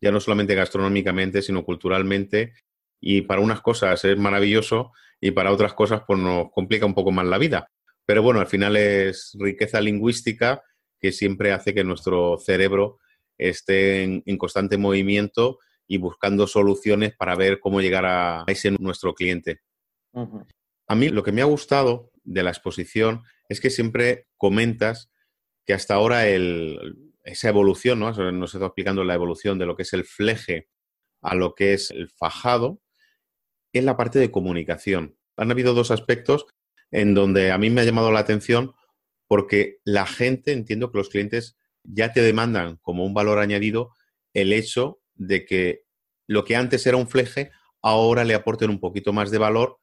ya 0.00 0.12
no 0.12 0.20
solamente 0.20 0.54
gastronómicamente, 0.54 1.42
sino 1.42 1.64
culturalmente, 1.64 2.54
y 3.00 3.22
para 3.22 3.40
unas 3.40 3.60
cosas 3.60 4.04
es 4.04 4.16
maravilloso 4.16 4.92
y 5.20 5.32
para 5.32 5.50
otras 5.50 5.74
cosas 5.74 6.02
pues 6.06 6.20
nos 6.20 6.52
complica 6.52 6.86
un 6.86 6.94
poco 6.94 7.10
más 7.10 7.26
la 7.26 7.38
vida. 7.38 7.72
Pero 8.06 8.22
bueno, 8.22 8.38
al 8.38 8.46
final 8.46 8.76
es 8.76 9.32
riqueza 9.36 9.80
lingüística 9.80 10.62
que 11.00 11.10
siempre 11.10 11.50
hace 11.50 11.74
que 11.74 11.82
nuestro 11.82 12.38
cerebro 12.38 12.98
esté 13.36 14.04
en, 14.04 14.38
constante 14.38 14.78
movimiento 14.78 15.58
y 15.88 15.98
buscando 15.98 16.46
soluciones 16.46 17.16
para 17.16 17.34
ver 17.34 17.58
cómo 17.58 17.80
llegar 17.80 18.06
a 18.06 18.44
ese 18.46 18.70
nuestro 18.78 19.12
cliente. 19.12 19.62
A 20.86 20.94
mí 20.94 21.08
lo 21.08 21.24
que 21.24 21.32
me 21.32 21.42
ha 21.42 21.46
gustado 21.46 22.12
de 22.22 22.44
la 22.44 22.50
exposición 22.50 23.24
es 23.48 23.60
que 23.60 23.70
siempre 23.70 24.28
comentas 24.36 25.09
que 25.70 25.74
hasta 25.74 25.94
ahora 25.94 26.26
esa 26.26 27.48
evolución, 27.48 28.00
¿no? 28.00 28.10
Nos 28.32 28.54
está 28.54 28.66
explicando 28.66 29.04
la 29.04 29.14
evolución 29.14 29.56
de 29.56 29.66
lo 29.66 29.76
que 29.76 29.84
es 29.84 29.92
el 29.92 30.02
fleje 30.02 30.66
a 31.22 31.36
lo 31.36 31.54
que 31.54 31.74
es 31.74 31.92
el 31.92 32.08
fajado, 32.08 32.80
es 33.72 33.84
la 33.84 33.96
parte 33.96 34.18
de 34.18 34.32
comunicación. 34.32 35.16
Han 35.36 35.52
habido 35.52 35.72
dos 35.72 35.92
aspectos 35.92 36.46
en 36.90 37.14
donde 37.14 37.52
a 37.52 37.58
mí 37.58 37.70
me 37.70 37.82
ha 37.82 37.84
llamado 37.84 38.10
la 38.10 38.18
atención 38.18 38.72
porque 39.28 39.78
la 39.84 40.06
gente, 40.06 40.50
entiendo 40.50 40.90
que 40.90 40.98
los 40.98 41.08
clientes 41.08 41.56
ya 41.84 42.12
te 42.12 42.20
demandan 42.20 42.78
como 42.78 43.06
un 43.06 43.14
valor 43.14 43.38
añadido 43.38 43.94
el 44.34 44.52
hecho 44.52 45.00
de 45.14 45.44
que 45.44 45.84
lo 46.26 46.44
que 46.44 46.56
antes 46.56 46.84
era 46.84 46.96
un 46.96 47.06
fleje, 47.06 47.52
ahora 47.80 48.24
le 48.24 48.34
aporten 48.34 48.70
un 48.70 48.80
poquito 48.80 49.12
más 49.12 49.30
de 49.30 49.38
valor 49.38 49.78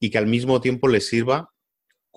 y 0.00 0.10
que 0.10 0.18
al 0.18 0.26
mismo 0.26 0.60
tiempo 0.60 0.88
les 0.88 1.06
sirva 1.06 1.52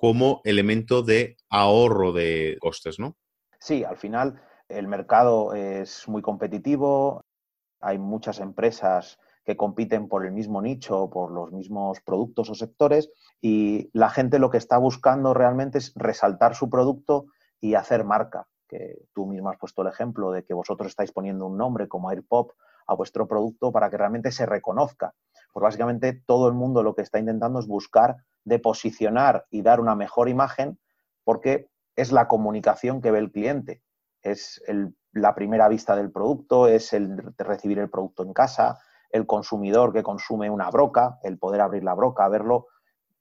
como 0.04 0.42
elemento 0.44 1.02
de 1.02 1.38
ahorro 1.50 2.12
de 2.12 2.58
costes, 2.60 3.00
¿no? 3.00 3.16
Sí, 3.58 3.86
al 3.86 3.96
final 3.96 4.42
el 4.68 4.90
mercado 4.90 5.54
es 5.54 6.10
muy 6.10 6.22
competitivo, 6.22 7.22
hay 7.80 8.00
muchas 8.00 8.40
empresas 8.40 9.18
que 9.46 9.56
compiten 9.56 10.10
por 10.10 10.26
el 10.26 10.34
mismo 10.34 10.62
nicho, 10.62 11.10
por 11.10 11.32
los 11.32 11.54
mismos 11.54 12.02
productos 12.02 12.50
o 12.50 12.54
sectores, 12.54 13.12
y 13.40 13.90
la 13.94 14.10
gente 14.10 14.40
lo 14.40 14.50
que 14.50 14.58
está 14.58 14.78
buscando 14.78 15.34
realmente 15.34 15.78
es 15.78 15.94
resaltar 15.96 16.54
su 16.54 16.70
producto 16.70 17.28
y 17.62 17.76
hacer 17.76 18.04
marca. 18.04 18.50
Que 18.68 19.06
tú 19.14 19.26
mismo 19.26 19.52
has 19.52 19.58
puesto 19.58 19.84
el 19.84 19.88
ejemplo 19.88 20.32
de 20.32 20.44
que 20.44 20.54
vosotros 20.54 20.90
estáis 20.90 21.14
poniendo 21.14 21.46
un 21.46 21.58
nombre 21.58 21.88
como 21.88 22.10
AirPop 22.10 22.52
a 22.88 22.94
vuestro 22.94 23.26
producto 23.26 23.72
para 23.72 23.90
que 23.90 23.96
realmente 23.96 24.34
se 24.34 24.46
reconozca. 24.46 25.14
Pues 25.54 25.62
básicamente 25.62 26.14
todo 26.26 26.48
el 26.48 26.54
mundo 26.54 26.84
lo 26.84 26.96
que 26.96 27.04
está 27.04 27.20
intentando 27.20 27.60
es 27.60 27.68
buscar 27.68 28.18
de 28.44 28.60
posicionar 28.60 29.46
y 29.50 29.62
dar 29.62 29.80
una 29.80 29.96
mejor 29.96 30.28
imagen 30.28 30.80
porque 31.24 31.70
es 31.96 32.12
la 32.12 32.28
comunicación 32.28 33.02
que 33.02 33.12
ve 33.12 33.20
el 33.20 33.32
cliente. 33.32 33.82
Es 34.24 34.62
la 35.12 35.36
primera 35.36 35.68
vista 35.68 35.96
del 35.96 36.12
producto, 36.12 36.68
es 36.68 36.92
el 36.92 37.34
recibir 37.38 37.78
el 37.80 37.90
producto 37.90 38.24
en 38.24 38.34
casa, 38.34 38.80
el 39.12 39.28
consumidor 39.28 39.94
que 39.94 40.02
consume 40.02 40.50
una 40.50 40.72
broca, 40.72 41.20
el 41.22 41.38
poder 41.38 41.62
abrir 41.62 41.84
la 41.84 41.94
broca, 41.94 42.28
verlo, 42.30 42.68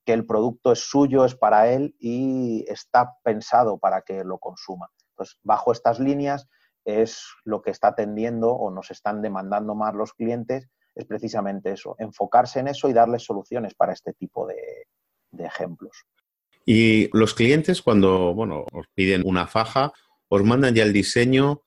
que 0.04 0.14
el 0.14 0.26
producto 0.26 0.72
es 0.72 0.80
suyo, 0.80 1.24
es 1.24 1.34
para 1.34 1.70
él 1.70 1.94
y 2.00 2.64
está 2.66 3.18
pensado 3.22 3.78
para 3.78 4.00
que 4.02 4.24
lo 4.24 4.38
consuma. 4.38 4.90
Entonces, 5.10 5.38
bajo 5.42 5.70
estas 5.70 6.00
líneas 6.00 6.48
es 6.84 7.26
lo 7.44 7.62
que 7.62 7.70
está 7.70 7.88
atendiendo 7.88 8.52
o 8.52 8.70
nos 8.70 8.90
están 8.90 9.22
demandando 9.22 9.74
más 9.74 9.94
los 9.94 10.14
clientes, 10.14 10.68
es 10.94 11.04
precisamente 11.06 11.72
eso, 11.72 11.96
enfocarse 11.99 12.61
en 12.61 12.68
eso 12.68 12.88
y 12.88 12.92
darles 12.92 13.22
soluciones 13.22 13.75
para 13.75 13.92
este 13.92 14.12
tipo 14.12 14.46
de, 14.46 14.87
de 15.30 15.44
ejemplos. 15.44 16.04
Y 16.64 17.08
los 17.16 17.34
clientes 17.34 17.82
cuando, 17.82 18.34
bueno, 18.34 18.66
os 18.72 18.87
piden 18.94 19.22
una 19.25 19.46
faja, 19.46 19.92
os 20.28 20.44
mandan 20.44 20.75
ya 20.75 20.84
el 20.84 20.92
diseño, 20.92 21.62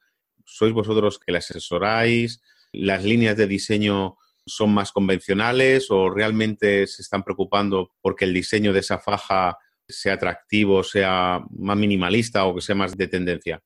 sois 0.46 0.74
vosotros 0.74 1.20
que 1.20 1.32
le 1.32 1.39
asesoráis, 1.39 2.41
las 2.72 3.03
líneas 3.03 3.36
de 3.36 3.48
diseño 3.48 4.17
son 4.46 4.74
más 4.74 4.91
convencionales 4.91 5.89
o 5.89 6.10
realmente 6.10 6.88
se 6.88 7.01
están 7.01 7.24
preocupando 7.24 7.91
porque 8.01 8.25
el 8.25 8.34
diseño 8.34 8.74
de 8.74 8.79
esa 8.79 9.00
faja 9.00 9.58
sea 9.88 10.13
atractivo, 10.13 10.84
sea 10.84 11.41
más 11.50 11.77
minimalista 11.77 12.46
o 12.46 12.55
que 12.55 12.62
sea 12.62 12.75
más 12.75 12.96
de 12.96 13.08
tendencia? 13.08 13.62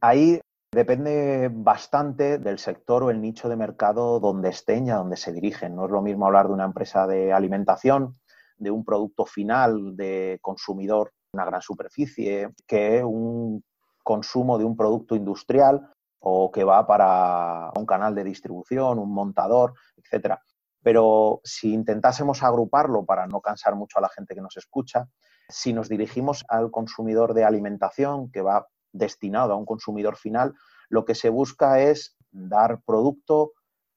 Ahí 0.00 0.40
depende 0.72 1.50
bastante 1.52 2.38
del 2.38 2.58
sector 2.58 3.02
o 3.02 3.10
el 3.10 3.20
nicho 3.20 3.48
de 3.48 3.56
mercado 3.56 4.20
donde 4.20 4.50
estén 4.50 4.86
donde 4.86 5.16
se 5.16 5.32
dirigen. 5.32 5.74
No 5.74 5.86
es 5.86 5.90
lo 5.90 6.02
mismo 6.02 6.26
hablar 6.26 6.46
de 6.46 6.54
una 6.54 6.64
empresa 6.64 7.06
de 7.06 7.32
alimentación, 7.32 8.14
de 8.56 8.70
un 8.70 8.84
producto 8.84 9.26
final 9.26 9.96
de 9.96 10.38
consumidor, 10.40 11.12
una 11.32 11.44
gran 11.44 11.60
superficie, 11.60 12.50
que 12.66 13.02
un 13.02 13.64
consumo 14.02 14.58
de 14.58 14.64
un 14.64 14.76
producto 14.76 15.16
industrial 15.16 15.90
o 16.20 16.50
que 16.52 16.64
va 16.64 16.86
para 16.86 17.70
un 17.76 17.86
canal 17.86 18.14
de 18.14 18.24
distribución, 18.24 18.98
un 18.98 19.12
montador, 19.12 19.74
etcétera. 19.96 20.40
Pero 20.82 21.40
si 21.42 21.72
intentásemos 21.72 22.42
agruparlo 22.42 23.04
para 23.04 23.26
no 23.26 23.40
cansar 23.40 23.74
mucho 23.74 23.98
a 23.98 24.02
la 24.02 24.08
gente 24.08 24.34
que 24.34 24.40
nos 24.40 24.56
escucha, 24.56 25.08
si 25.48 25.72
nos 25.72 25.88
dirigimos 25.88 26.44
al 26.48 26.70
consumidor 26.70 27.34
de 27.34 27.44
alimentación 27.44 28.30
que 28.30 28.40
va 28.40 28.66
destinado 28.92 29.52
a 29.52 29.56
un 29.56 29.66
consumidor 29.66 30.16
final, 30.16 30.54
lo 30.88 31.04
que 31.04 31.14
se 31.14 31.28
busca 31.28 31.80
es 31.80 32.16
dar 32.30 32.80
producto, 32.82 33.52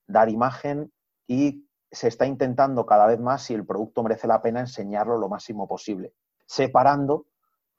dar 0.08 0.30
imagen 0.30 0.92
y 1.28 1.68
se 1.92 2.08
está 2.08 2.26
intentando 2.26 2.86
cada 2.86 3.06
vez 3.06 3.20
más, 3.20 3.44
si 3.44 3.54
el 3.54 3.66
producto 3.66 4.04
merece 4.04 4.28
la 4.28 4.42
pena, 4.42 4.60
enseñarlo 4.60 5.18
lo 5.18 5.30
máximo 5.30 5.68
posible, 5.68 6.14
separando 6.46 7.28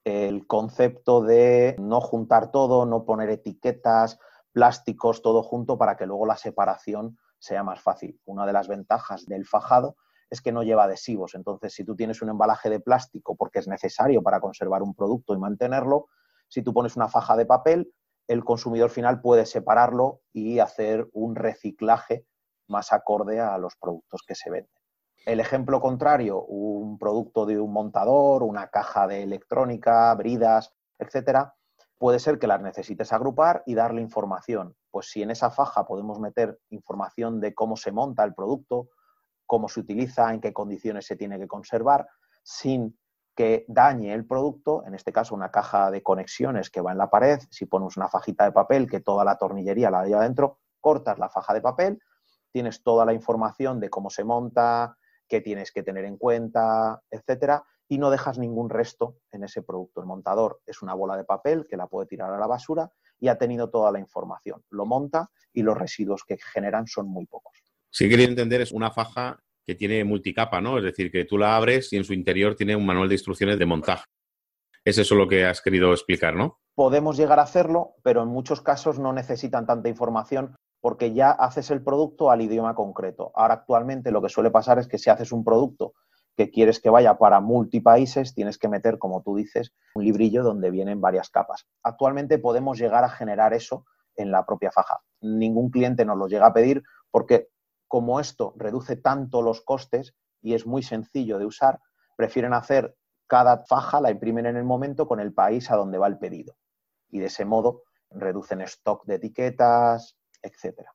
el 0.04 0.47
concepto 0.47 1.23
de 1.23 1.76
no 1.78 2.00
juntar 2.00 2.50
todo, 2.50 2.87
no 2.87 3.04
poner 3.04 3.30
etiquetas, 3.30 4.18
plásticos, 4.52 5.23
todo 5.23 5.42
junto 5.42 5.78
para 5.78 5.97
que 5.97 6.06
luego 6.06 6.26
la 6.26 6.37
separación 6.37 7.18
sea 7.38 7.62
más 7.62 7.80
fácil. 7.80 8.21
Una 8.25 8.47
de 8.47 8.52
las 8.52 8.68
ventajas 8.68 9.26
del 9.26 9.47
fajado 9.47 9.97
es 10.30 10.40
que 10.40 10.52
no 10.52 10.62
lleva 10.62 10.85
adhesivos. 10.85 11.35
Entonces, 11.35 11.75
si 11.75 11.85
tú 11.85 11.97
tienes 11.97 12.23
un 12.23 12.28
embalaje 12.28 12.71
de 12.71 12.80
plástico 12.80 13.35
porque 13.37 13.59
es 13.59 13.68
necesario 13.68 14.23
para 14.23 14.40
conservar 14.40 14.83
un 14.83 14.94
producto 14.94 15.35
y 15.35 15.38
mantenerlo, 15.38 16.09
si 16.48 16.62
tú 16.62 16.72
pones 16.72 16.96
una 16.96 17.08
faja 17.08 17.36
de 17.36 17.46
papel, 17.46 17.92
el 18.28 18.44
consumidor 18.44 18.90
final 18.90 19.20
puede 19.20 19.46
separarlo 19.46 20.20
y 20.32 20.58
hacer 20.58 21.08
un 21.12 21.36
reciclaje 21.36 22.26
más 22.68 22.92
acorde 22.92 23.40
a 23.40 23.58
los 23.58 23.76
productos 23.76 24.22
que 24.26 24.34
se 24.34 24.50
venden. 24.50 24.72
El 25.26 25.40
ejemplo 25.40 25.80
contrario, 25.80 26.42
un 26.42 26.98
producto 26.98 27.46
de 27.46 27.58
un 27.58 27.72
montador, 27.72 28.42
una 28.42 28.68
caja 28.68 29.06
de 29.06 29.22
electrónica, 29.22 30.14
bridas, 30.14 30.72
etcétera, 30.98 31.54
puede 31.98 32.18
ser 32.18 32.38
que 32.38 32.46
las 32.46 32.60
necesites 32.60 33.12
agrupar 33.12 33.62
y 33.66 33.74
darle 33.74 34.02
información. 34.02 34.74
Pues 34.90 35.10
si 35.10 35.22
en 35.22 35.30
esa 35.30 35.50
faja 35.50 35.86
podemos 35.86 36.20
meter 36.20 36.58
información 36.70 37.40
de 37.40 37.54
cómo 37.54 37.76
se 37.76 37.92
monta 37.92 38.24
el 38.24 38.34
producto, 38.34 38.88
cómo 39.46 39.68
se 39.68 39.80
utiliza, 39.80 40.32
en 40.32 40.40
qué 40.40 40.52
condiciones 40.52 41.06
se 41.06 41.16
tiene 41.16 41.38
que 41.38 41.48
conservar, 41.48 42.06
sin 42.42 42.98
que 43.34 43.64
dañe 43.68 44.12
el 44.12 44.26
producto, 44.26 44.84
en 44.86 44.94
este 44.94 45.12
caso 45.12 45.34
una 45.34 45.50
caja 45.50 45.90
de 45.90 46.02
conexiones 46.02 46.70
que 46.70 46.80
va 46.80 46.92
en 46.92 46.98
la 46.98 47.10
pared, 47.10 47.40
si 47.50 47.66
pones 47.66 47.96
una 47.96 48.08
fajita 48.08 48.44
de 48.44 48.52
papel 48.52 48.88
que 48.88 49.00
toda 49.00 49.24
la 49.24 49.36
tornillería 49.36 49.90
la 49.90 50.04
lleva 50.04 50.20
adentro, 50.20 50.60
cortas 50.80 51.18
la 51.18 51.28
faja 51.28 51.52
de 51.54 51.60
papel, 51.60 52.00
tienes 52.52 52.82
toda 52.82 53.04
la 53.04 53.12
información 53.12 53.80
de 53.80 53.90
cómo 53.90 54.10
se 54.10 54.22
monta, 54.22 54.96
qué 55.26 55.40
tienes 55.40 55.72
que 55.72 55.82
tener 55.82 56.04
en 56.04 56.16
cuenta, 56.16 57.02
etcétera, 57.10 57.64
y 57.88 57.98
no 57.98 58.10
dejas 58.10 58.38
ningún 58.38 58.70
resto 58.70 59.18
en 59.32 59.44
ese 59.44 59.62
producto. 59.62 60.00
El 60.00 60.06
montador 60.06 60.60
es 60.64 60.80
una 60.82 60.94
bola 60.94 61.16
de 61.16 61.24
papel 61.24 61.66
que 61.68 61.76
la 61.76 61.86
puede 61.86 62.06
tirar 62.06 62.32
a 62.32 62.38
la 62.38 62.46
basura 62.46 62.90
y 63.18 63.28
ha 63.28 63.38
tenido 63.38 63.70
toda 63.70 63.90
la 63.90 63.98
información. 63.98 64.62
Lo 64.70 64.86
monta 64.86 65.30
y 65.52 65.62
los 65.62 65.76
residuos 65.76 66.24
que 66.24 66.38
generan 66.38 66.86
son 66.86 67.08
muy 67.08 67.26
pocos. 67.26 67.52
Si 67.90 68.08
quería 68.08 68.26
entender, 68.26 68.60
es 68.60 68.72
una 68.72 68.90
faja 68.90 69.40
que 69.66 69.75
tiene 69.75 70.04
multicapa, 70.04 70.61
¿no? 70.61 70.78
Es 70.78 70.85
decir, 70.85 71.11
que 71.11 71.25
tú 71.25 71.38
la 71.38 71.56
abres 71.56 71.92
y 71.92 71.97
en 71.97 72.04
su 72.04 72.12
interior 72.12 72.54
tiene 72.54 72.76
un 72.76 72.87
manual 72.87 73.09
de 73.09 73.14
instrucciones 73.14 73.59
de 73.59 73.66
montaje. 73.66 74.04
Es 74.85 74.99
eso 74.99 75.14
lo 75.14 75.26
que 75.26 75.47
has 75.47 75.62
querido 75.62 75.92
explicar, 75.92 76.35
¿no? 76.35 76.59
Podemos 76.75 77.16
llegar 77.16 77.38
a 77.38 77.44
hacerlo, 77.44 77.94
pero 78.02 78.23
en 78.23 78.28
muchos 78.28 78.61
casos 78.61 78.99
no 78.99 79.12
necesitan 79.12 79.66
tanta 79.66 79.88
información 79.88 80.56
porque 80.80 81.14
ya 81.14 81.30
haces 81.30 81.71
el 81.71 81.83
producto 81.83 82.30
al 82.30 82.42
idioma 82.42 82.75
concreto. 82.75 83.33
Ahora 83.35 83.54
actualmente 83.54 84.11
lo 84.11 84.21
que 84.21 84.28
suele 84.28 84.50
pasar 84.50 84.78
es 84.78 84.87
que 84.87 84.99
si 84.99 85.09
haces 85.09 85.33
un 85.33 85.42
producto 85.42 85.94
que 86.37 86.50
quieres 86.50 86.80
que 86.80 86.90
vaya 86.90 87.16
para 87.16 87.40
multipaíses, 87.40 88.35
tienes 88.35 88.59
que 88.59 88.68
meter, 88.68 88.99
como 88.99 89.23
tú 89.23 89.37
dices, 89.37 89.73
un 89.94 90.04
librillo 90.04 90.42
donde 90.42 90.71
vienen 90.71 91.00
varias 91.00 91.30
capas. 91.30 91.66
Actualmente 91.83 92.38
podemos 92.38 92.78
llegar 92.78 93.04
a 93.04 93.09
generar 93.09 93.54
eso 93.54 93.87
en 94.16 94.30
la 94.30 94.44
propia 94.44 94.71
faja. 94.71 95.00
Ningún 95.23 95.71
cliente 95.71 96.04
nos 96.04 96.18
lo 96.18 96.26
llega 96.28 96.47
a 96.47 96.52
pedir 96.52 96.83
porque 97.11 97.49
como 97.94 98.18
esto 98.18 98.54
reduce 98.56 98.96
tanto 98.96 99.40
los 99.40 99.60
costes 99.60 100.16
y 100.42 100.54
es 100.54 100.66
muy 100.66 100.82
sencillo 100.82 101.38
de 101.38 101.46
usar, 101.46 101.78
prefieren 102.16 102.52
hacer 102.52 102.96
cada 103.28 103.64
faja, 103.66 104.00
la 104.00 104.10
imprimen 104.10 104.46
en 104.46 104.56
el 104.56 104.64
momento 104.64 105.06
con 105.06 105.20
el 105.20 105.32
país 105.32 105.70
a 105.70 105.76
donde 105.76 105.96
va 105.96 106.08
el 106.08 106.18
pedido. 106.18 106.56
Y 107.08 107.20
de 107.20 107.26
ese 107.26 107.44
modo 107.44 107.84
reducen 108.10 108.62
stock 108.62 109.06
de 109.06 109.14
etiquetas, 109.14 110.16
etcétera. 110.42 110.90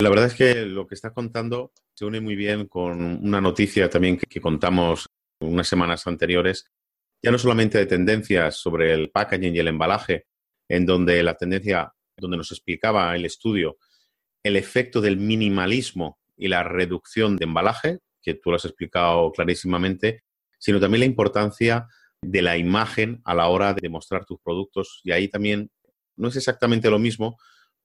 La 0.00 0.08
verdad 0.08 0.26
es 0.26 0.34
que 0.34 0.66
lo 0.66 0.88
que 0.88 0.96
estás 0.96 1.12
contando 1.12 1.70
se 1.94 2.04
une 2.04 2.20
muy 2.20 2.34
bien 2.34 2.66
con 2.66 3.24
una 3.24 3.40
noticia 3.40 3.88
también 3.88 4.18
que, 4.18 4.40
contamos 4.40 5.06
unas 5.40 5.68
semanas 5.68 6.08
anteriores, 6.08 6.66
ya 7.22 7.30
no 7.30 7.38
solamente 7.38 7.78
de 7.78 7.86
tendencias 7.86 8.56
sobre 8.56 8.92
el 8.92 9.12
packaging 9.12 9.54
y 9.54 9.60
el 9.60 9.68
embalaje, 9.68 10.26
en 10.68 10.86
donde 10.86 11.22
la 11.22 11.36
tendencia, 11.36 11.94
donde 12.16 12.36
nos 12.36 12.50
explicaba 12.50 13.14
el 13.14 13.26
estudio, 13.26 13.76
el 14.46 14.56
efecto 14.56 15.00
del 15.00 15.16
minimalismo 15.16 16.18
y 16.36 16.48
la 16.48 16.62
reducción 16.62 17.36
de 17.36 17.44
embalaje, 17.44 17.98
que 18.22 18.34
tú 18.34 18.50
lo 18.50 18.56
has 18.56 18.64
explicado 18.64 19.32
clarísimamente, 19.32 20.24
sino 20.58 20.80
también 20.80 21.00
la 21.00 21.06
importancia 21.06 21.86
de 22.22 22.42
la 22.42 22.56
imagen 22.56 23.20
a 23.24 23.34
la 23.34 23.48
hora 23.48 23.74
de 23.74 23.88
mostrar 23.88 24.24
tus 24.24 24.38
productos. 24.40 25.00
Y 25.04 25.12
ahí 25.12 25.28
también 25.28 25.70
no 26.16 26.28
es 26.28 26.36
exactamente 26.36 26.90
lo 26.90 26.98
mismo, 26.98 27.38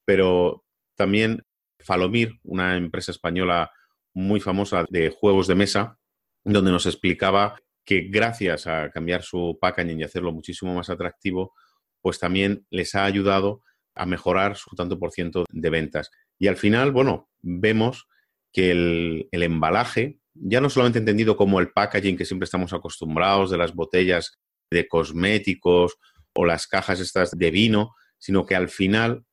pero 0.05 0.63
también 0.95 1.43
Falomir, 1.83 2.39
una 2.43 2.77
empresa 2.77 3.11
española 3.11 3.71
muy 4.13 4.39
famosa 4.39 4.85
de 4.89 5.09
juegos 5.09 5.47
de 5.47 5.55
mesa, 5.55 5.97
donde 6.43 6.71
nos 6.71 6.85
explicaba 6.85 7.59
que 7.83 8.01
gracias 8.01 8.67
a 8.67 8.89
cambiar 8.91 9.23
su 9.23 9.57
packaging 9.59 9.99
y 9.99 10.03
hacerlo 10.03 10.31
muchísimo 10.31 10.73
más 10.73 10.89
atractivo, 10.89 11.53
pues 12.01 12.19
también 12.19 12.65
les 12.69 12.95
ha 12.95 13.05
ayudado 13.05 13.63
a 13.95 14.05
mejorar 14.05 14.55
su 14.55 14.75
tanto 14.75 14.97
por 14.99 15.11
ciento 15.11 15.45
de 15.49 15.69
ventas. 15.69 16.11
Y 16.41 16.47
al 16.47 16.57
final, 16.57 16.91
bueno, 16.91 17.29
vemos 17.43 18.07
que 18.51 18.71
el, 18.71 19.29
el, 19.31 19.43
embalaje, 19.43 20.17
ya 20.33 20.59
no 20.59 20.71
solamente 20.71 20.97
entendido 20.97 21.37
como 21.37 21.59
el 21.59 21.69
packaging 21.69 22.17
que 22.17 22.25
siempre 22.25 22.45
estamos 22.45 22.73
acostumbrados 22.73 23.51
de 23.51 23.59
las 23.59 23.75
botellas 23.75 24.39
de 24.71 24.87
cosméticos 24.87 25.99
o 26.33 26.43
las 26.43 26.65
cajas 26.65 26.99
estas 26.99 27.37
de 27.37 27.51
vino, 27.51 27.93
sino 28.17 28.47
que 28.47 28.55
al 28.55 28.69
final 28.69 29.23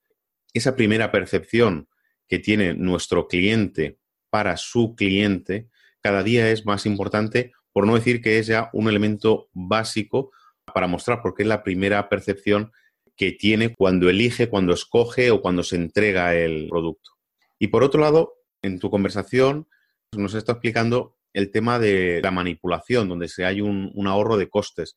esa 0.53 0.77
primera 0.77 1.11
percepción 1.11 1.89
que 2.29 2.41
tiene 2.41 2.75
nuestro 2.75 3.27
cliente 3.27 3.99
para 4.29 4.59
su 4.59 4.95
cliente 4.95 5.71
cada 6.03 6.23
día 6.23 6.51
es 6.51 6.67
más 6.67 6.85
importante, 6.85 7.53
por 7.73 7.87
no 7.87 7.95
decir 7.95 8.21
que 8.21 8.39
es 8.39 8.49
ya 8.49 8.69
un 8.75 8.87
elemento 8.87 9.49
básico 9.55 10.31
para 10.75 10.87
mostrar, 10.87 11.23
porque 11.23 11.45
es 11.45 11.49
la 11.49 11.63
primera 11.63 12.07
percepción 12.11 12.71
que 13.19 13.33
tiene 13.33 13.75
cuando 13.75 14.09
elige, 14.09 14.49
cuando 14.49 14.73
escoge 14.73 15.31
o 15.31 15.43
cuando 15.43 15.65
se 15.65 15.77
entrega 15.77 16.35
el 16.35 16.69
producto. 16.71 17.11
Y 17.59 17.67
por 17.67 17.83
otro 17.83 18.01
lado, 18.01 18.35
en 18.63 18.79
tu 18.79 18.89
conversación 18.89 19.69
nos 20.17 20.35
está 20.35 20.53
explicando 20.53 21.17
el 21.35 21.51
tema 21.51 21.79
de 21.79 22.21
la 22.23 22.31
manipulación, 22.31 23.09
donde 23.09 23.29
se 23.29 23.45
hay 23.45 23.61
un, 23.61 23.91
un 23.95 24.07
ahorro 24.07 24.37
de 24.37 24.49
costes. 24.49 24.97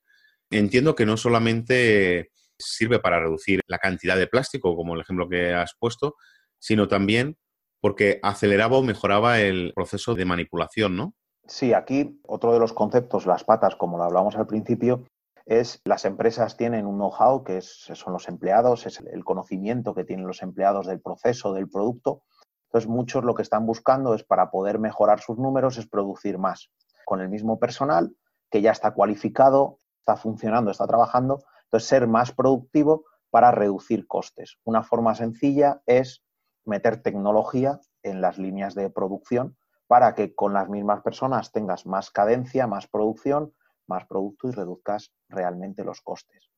Entiendo 0.51 0.95
que 0.95 1.05
no 1.05 1.17
solamente 1.17 2.31
sirve 2.59 2.99
para 2.99 3.19
reducir 3.19 3.61
la 3.67 3.79
cantidad 3.79 4.17
de 4.17 4.27
plástico, 4.27 4.75
como 4.75 4.93
el 4.93 5.01
ejemplo 5.01 5.27
que 5.27 5.53
has 5.53 5.73
puesto, 5.79 6.15
sino 6.59 6.87
también 6.87 7.37
porque 7.81 8.19
aceleraba 8.21 8.77
o 8.77 8.83
mejoraba 8.83 9.41
el 9.41 9.73
proceso 9.73 10.13
de 10.13 10.25
manipulación, 10.25 10.95
¿no? 10.95 11.15
Sí, 11.47 11.73
aquí 11.73 12.21
otro 12.27 12.53
de 12.53 12.59
los 12.59 12.71
conceptos, 12.71 13.25
las 13.25 13.43
patas, 13.43 13.75
como 13.75 13.97
lo 13.97 14.03
hablamos 14.03 14.35
al 14.35 14.45
principio, 14.45 15.03
es 15.51 15.81
las 15.83 16.05
empresas 16.05 16.55
tienen 16.55 16.85
un 16.85 16.95
know-how, 16.95 17.43
que 17.43 17.59
son 17.59 18.13
los 18.13 18.29
empleados, 18.29 18.85
es 18.85 19.01
el 19.01 19.25
conocimiento 19.25 19.93
que 19.93 20.05
tienen 20.05 20.25
los 20.25 20.41
empleados 20.43 20.87
del 20.87 21.01
proceso, 21.01 21.51
del 21.51 21.69
producto. 21.69 22.23
Entonces, 22.67 22.89
muchos 22.89 23.25
lo 23.25 23.35
que 23.35 23.41
están 23.41 23.65
buscando 23.65 24.15
es 24.15 24.23
para 24.23 24.49
poder 24.49 24.79
mejorar 24.79 25.19
sus 25.19 25.37
números, 25.37 25.77
es 25.77 25.87
producir 25.87 26.37
más 26.37 26.71
con 27.03 27.19
el 27.19 27.27
mismo 27.27 27.59
personal 27.59 28.15
que 28.49 28.61
ya 28.61 28.71
está 28.71 28.93
cualificado, 28.93 29.79
está 29.99 30.15
funcionando, 30.15 30.71
está 30.71 30.87
trabajando. 30.87 31.43
Entonces, 31.65 31.89
ser 31.89 32.07
más 32.07 32.31
productivo 32.31 33.03
para 33.29 33.51
reducir 33.51 34.07
costes. 34.07 34.57
Una 34.63 34.83
forma 34.83 35.15
sencilla 35.15 35.81
es 35.85 36.23
meter 36.63 37.03
tecnología 37.03 37.81
en 38.03 38.21
las 38.21 38.37
líneas 38.37 38.73
de 38.73 38.89
producción 38.89 39.57
para 39.87 40.15
que 40.15 40.33
con 40.33 40.53
las 40.53 40.69
mismas 40.69 41.01
personas 41.01 41.51
tengas 41.51 41.85
más 41.85 42.09
cadencia, 42.09 42.67
más 42.67 42.87
producción, 42.87 43.53
más 43.91 44.05
producto 44.07 44.47
y 44.47 44.51
reduzcas 44.51 45.11
realmente 45.29 45.83
los 45.83 46.01
costes. 46.01 46.49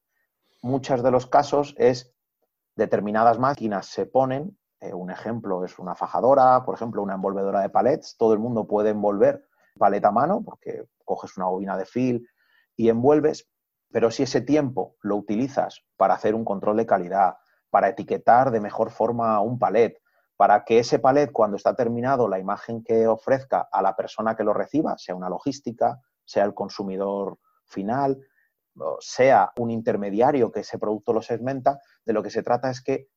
Muchos 0.61 1.03
de 1.03 1.11
los 1.11 1.27
casos 1.27 1.75
es 1.77 2.13
determinadas 2.75 3.39
máquinas 3.39 3.87
se 3.87 4.05
ponen, 4.05 4.57
eh, 4.79 4.93
un 4.93 5.11
ejemplo 5.11 5.63
es 5.65 5.79
una 5.79 5.95
fajadora, 5.95 6.63
por 6.65 6.75
ejemplo, 6.75 7.01
una 7.01 7.15
envolvedora 7.15 7.61
de 7.61 7.69
palets, 7.69 8.15
todo 8.17 8.33
el 8.33 8.39
mundo 8.39 8.67
puede 8.67 8.89
envolver 8.91 9.45
paleta 9.77 10.09
a 10.09 10.11
mano 10.11 10.43
porque 10.43 10.85
coges 11.03 11.37
una 11.37 11.47
bobina 11.47 11.77
de 11.77 11.85
fil 11.85 12.27
y 12.75 12.89
envuelves, 12.89 13.49
pero 13.91 14.11
si 14.11 14.23
ese 14.23 14.41
tiempo 14.41 14.95
lo 15.01 15.15
utilizas 15.15 15.85
para 15.97 16.15
hacer 16.15 16.35
un 16.35 16.45
control 16.45 16.77
de 16.77 16.85
calidad, 16.85 17.35
para 17.69 17.89
etiquetar 17.89 18.51
de 18.51 18.61
mejor 18.61 18.91
forma 18.91 19.39
un 19.39 19.57
palet, 19.57 19.99
para 20.35 20.63
que 20.63 20.79
ese 20.79 20.99
palet, 20.99 21.31
cuando 21.31 21.57
está 21.57 21.75
terminado, 21.75 22.27
la 22.27 22.39
imagen 22.39 22.83
que 22.83 23.07
ofrezca 23.07 23.67
a 23.71 23.81
la 23.81 23.95
persona 23.95 24.35
que 24.35 24.43
lo 24.43 24.53
reciba, 24.53 24.97
sea 24.97 25.15
una 25.15 25.29
logística, 25.29 26.01
sea 26.25 26.45
el 26.45 26.53
consumidor 26.53 27.39
final, 27.65 28.19
sea 28.99 29.51
un 29.57 29.71
intermediario 29.71 30.51
que 30.51 30.61
ese 30.61 30.79
producto 30.79 31.13
lo 31.13 31.21
segmenta, 31.21 31.79
de 32.05 32.13
lo 32.13 32.23
que 32.23 32.29
se 32.29 32.43
trata 32.43 32.69
es 32.69 32.81
que 32.81 33.07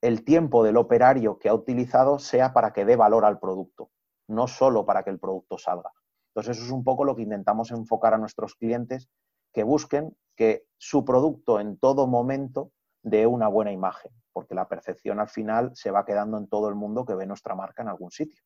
el 0.00 0.24
tiempo 0.24 0.62
del 0.64 0.76
operario 0.76 1.38
que 1.38 1.48
ha 1.48 1.54
utilizado 1.54 2.18
sea 2.18 2.52
para 2.52 2.72
que 2.72 2.84
dé 2.84 2.96
valor 2.96 3.24
al 3.24 3.38
producto, 3.38 3.90
no 4.28 4.46
solo 4.46 4.84
para 4.84 5.02
que 5.02 5.10
el 5.10 5.18
producto 5.18 5.58
salga. 5.58 5.90
Entonces, 6.34 6.58
eso 6.58 6.66
es 6.66 6.72
un 6.72 6.84
poco 6.84 7.04
lo 7.04 7.16
que 7.16 7.22
intentamos 7.22 7.70
enfocar 7.70 8.14
a 8.14 8.18
nuestros 8.18 8.54
clientes, 8.54 9.08
que 9.52 9.62
busquen 9.62 10.14
que 10.36 10.66
su 10.76 11.04
producto 11.04 11.60
en 11.60 11.78
todo 11.78 12.06
momento 12.06 12.72
de 13.02 13.26
una 13.26 13.48
buena 13.48 13.72
imagen, 13.72 14.12
porque 14.32 14.54
la 14.54 14.68
percepción 14.68 15.18
al 15.18 15.28
final 15.28 15.70
se 15.74 15.90
va 15.90 16.04
quedando 16.04 16.36
en 16.36 16.48
todo 16.48 16.68
el 16.68 16.74
mundo 16.74 17.06
que 17.06 17.14
ve 17.14 17.26
nuestra 17.26 17.54
marca 17.54 17.82
en 17.82 17.88
algún 17.88 18.10
sitio. 18.10 18.42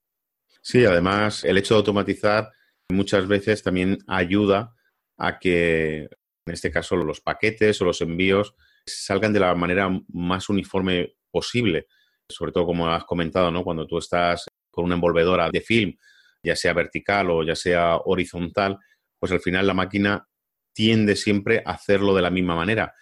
Sí, 0.63 0.85
además 0.85 1.43
el 1.45 1.59
hecho 1.59 1.75
de 1.75 1.79
automatizar 1.79 2.51
muchas 2.91 3.27
veces 3.27 3.63
también 3.63 3.99
ayuda 4.07 4.75
a 5.19 5.39
que, 5.39 6.09
en 6.47 6.53
este 6.53 6.71
caso, 6.71 6.97
los 6.97 7.21
paquetes 7.21 7.81
o 7.81 7.85
los 7.85 8.01
envíos 8.01 8.55
salgan 8.87 9.33
de 9.33 9.41
la 9.41 9.55
manera 9.55 9.91
más 10.09 10.49
uniforme 10.49 11.15
posible. 11.31 11.87
Sobre 12.29 12.53
todo, 12.53 12.67
como 12.67 12.89
has 12.89 13.05
comentado, 13.05 13.51
¿no? 13.51 13.65
cuando 13.65 13.87
tú 13.87 13.99
estás 13.99 14.47
con 14.71 14.85
una 14.85 14.95
envolvedora 14.95 15.51
de 15.51 15.61
film, 15.61 15.97
ya 16.43 16.57
sea 16.57 16.73
vertical 16.73 17.31
o 17.31 17.43
ya 17.43 17.57
sea 17.57 17.97
horizontal, 17.97 18.79
pues 19.19 19.33
al 19.33 19.41
final 19.41 19.67
la 19.67 19.75
máquina 19.75 20.27
tiende 20.73 21.17
siempre 21.17 21.63
a 21.67 21.73
hacerlo 21.73 22.15
de 22.15 22.23
la 22.23 22.31
misma 22.31 22.55
manera 22.55 22.95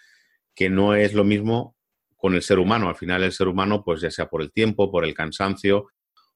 que 0.59 0.69
no 0.69 0.93
es 0.93 1.13
lo 1.13 1.23
mismo 1.23 1.77
con 2.17 2.35
el 2.35 2.41
ser 2.41 2.59
humano. 2.59 2.89
Al 2.89 2.97
final 2.97 3.23
el 3.23 3.31
ser 3.31 3.47
humano, 3.47 3.81
pues 3.81 4.01
ya 4.01 4.11
sea 4.11 4.27
por 4.27 4.41
el 4.41 4.51
tiempo, 4.51 4.91
por 4.91 5.05
el 5.05 5.13
cansancio, 5.13 5.87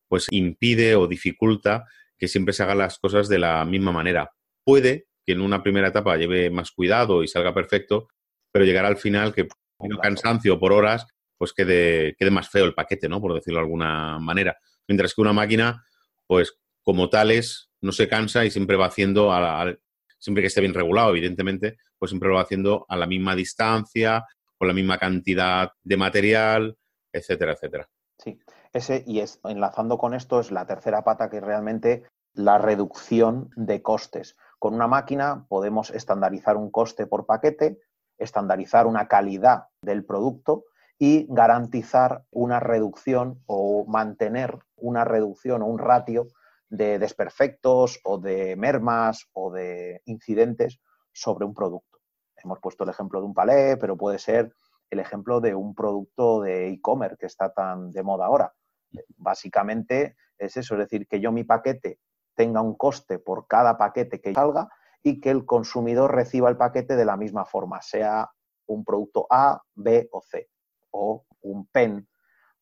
pues 0.07 0.27
impide 0.31 0.95
o 0.95 1.07
dificulta 1.07 1.83
que 2.23 2.29
siempre 2.29 2.53
se 2.53 2.63
hagan 2.63 2.77
las 2.77 2.99
cosas 2.99 3.27
de 3.27 3.37
la 3.37 3.65
misma 3.65 3.91
manera. 3.91 4.31
Puede 4.63 5.07
que 5.25 5.33
en 5.33 5.41
una 5.41 5.61
primera 5.61 5.89
etapa 5.89 6.15
lleve 6.15 6.49
más 6.49 6.71
cuidado 6.71 7.21
y 7.21 7.27
salga 7.27 7.53
perfecto, 7.53 8.07
pero 8.49 8.63
llegará 8.63 8.87
al 8.87 8.95
final 8.95 9.33
que 9.33 9.49
por 9.75 9.99
cansancio 9.99 10.57
por 10.57 10.71
horas, 10.71 11.05
pues 11.37 11.51
quede, 11.51 12.15
quede 12.17 12.31
más 12.31 12.49
feo 12.49 12.63
el 12.63 12.73
paquete, 12.73 13.09
¿no? 13.09 13.19
Por 13.19 13.33
decirlo 13.33 13.59
de 13.59 13.65
alguna 13.65 14.19
manera. 14.19 14.55
Mientras 14.87 15.13
que 15.13 15.19
una 15.19 15.33
máquina, 15.33 15.83
pues 16.25 16.57
como 16.81 17.09
tales, 17.09 17.69
no 17.81 17.91
se 17.91 18.07
cansa 18.07 18.45
y 18.45 18.51
siempre 18.51 18.77
va 18.77 18.85
haciendo, 18.85 19.33
a, 19.33 19.75
siempre 20.17 20.43
que 20.43 20.47
esté 20.47 20.61
bien 20.61 20.73
regulado, 20.73 21.09
evidentemente, 21.09 21.75
pues 21.99 22.11
siempre 22.11 22.29
lo 22.29 22.35
va 22.35 22.43
haciendo 22.43 22.85
a 22.87 22.95
la 22.95 23.05
misma 23.05 23.35
distancia, 23.35 24.23
con 24.57 24.69
la 24.69 24.73
misma 24.73 24.97
cantidad 24.97 25.73
de 25.83 25.97
material, 25.97 26.77
etcétera, 27.11 27.51
etcétera. 27.51 27.89
Sí, 28.17 28.39
ese, 28.71 29.03
y 29.05 29.19
es, 29.19 29.41
enlazando 29.43 29.97
con 29.97 30.13
esto, 30.13 30.39
es 30.39 30.51
la 30.51 30.65
tercera 30.65 31.03
pata 31.03 31.29
que 31.29 31.41
realmente 31.41 32.03
la 32.33 32.57
reducción 32.57 33.49
de 33.55 33.81
costes. 33.81 34.35
Con 34.59 34.73
una 34.73 34.87
máquina 34.87 35.45
podemos 35.49 35.91
estandarizar 35.91 36.57
un 36.57 36.71
coste 36.71 37.05
por 37.05 37.25
paquete, 37.25 37.79
estandarizar 38.17 38.87
una 38.87 39.07
calidad 39.07 39.67
del 39.81 40.05
producto 40.05 40.65
y 40.97 41.27
garantizar 41.29 42.23
una 42.31 42.59
reducción 42.59 43.41
o 43.45 43.85
mantener 43.85 44.59
una 44.75 45.03
reducción 45.03 45.61
o 45.61 45.65
un 45.65 45.79
ratio 45.79 46.27
de 46.69 46.97
desperfectos 46.97 47.99
o 48.03 48.17
de 48.17 48.55
mermas 48.55 49.27
o 49.33 49.51
de 49.51 50.01
incidentes 50.05 50.79
sobre 51.11 51.45
un 51.45 51.53
producto. 51.53 51.99
Hemos 52.35 52.59
puesto 52.59 52.83
el 52.83 52.89
ejemplo 52.89 53.19
de 53.19 53.25
un 53.25 53.33
palé, 53.33 53.77
pero 53.77 53.95
puede 53.95 54.17
ser 54.17 54.53
el 54.89 54.99
ejemplo 54.99 55.39
de 55.39 55.55
un 55.55 55.75
producto 55.75 56.41
de 56.41 56.69
e-commerce 56.69 57.17
que 57.17 57.25
está 57.25 57.53
tan 57.53 57.91
de 57.91 58.03
moda 58.03 58.25
ahora. 58.25 58.53
Básicamente 59.17 60.15
es 60.37 60.57
eso, 60.57 60.75
es 60.75 60.79
decir, 60.79 61.07
que 61.07 61.19
yo 61.19 61.31
mi 61.31 61.43
paquete 61.43 61.99
tenga 62.35 62.61
un 62.61 62.75
coste 62.75 63.19
por 63.19 63.47
cada 63.47 63.77
paquete 63.77 64.21
que 64.21 64.33
salga 64.33 64.69
y 65.01 65.19
que 65.19 65.29
el 65.29 65.45
consumidor 65.45 66.13
reciba 66.15 66.49
el 66.49 66.57
paquete 66.57 66.95
de 66.95 67.05
la 67.05 67.17
misma 67.17 67.45
forma, 67.45 67.81
sea 67.81 68.29
un 68.67 68.85
producto 68.85 69.27
A, 69.29 69.61
B 69.75 70.07
o 70.11 70.21
C, 70.21 70.49
o 70.91 71.25
un 71.41 71.67
pen, 71.67 72.07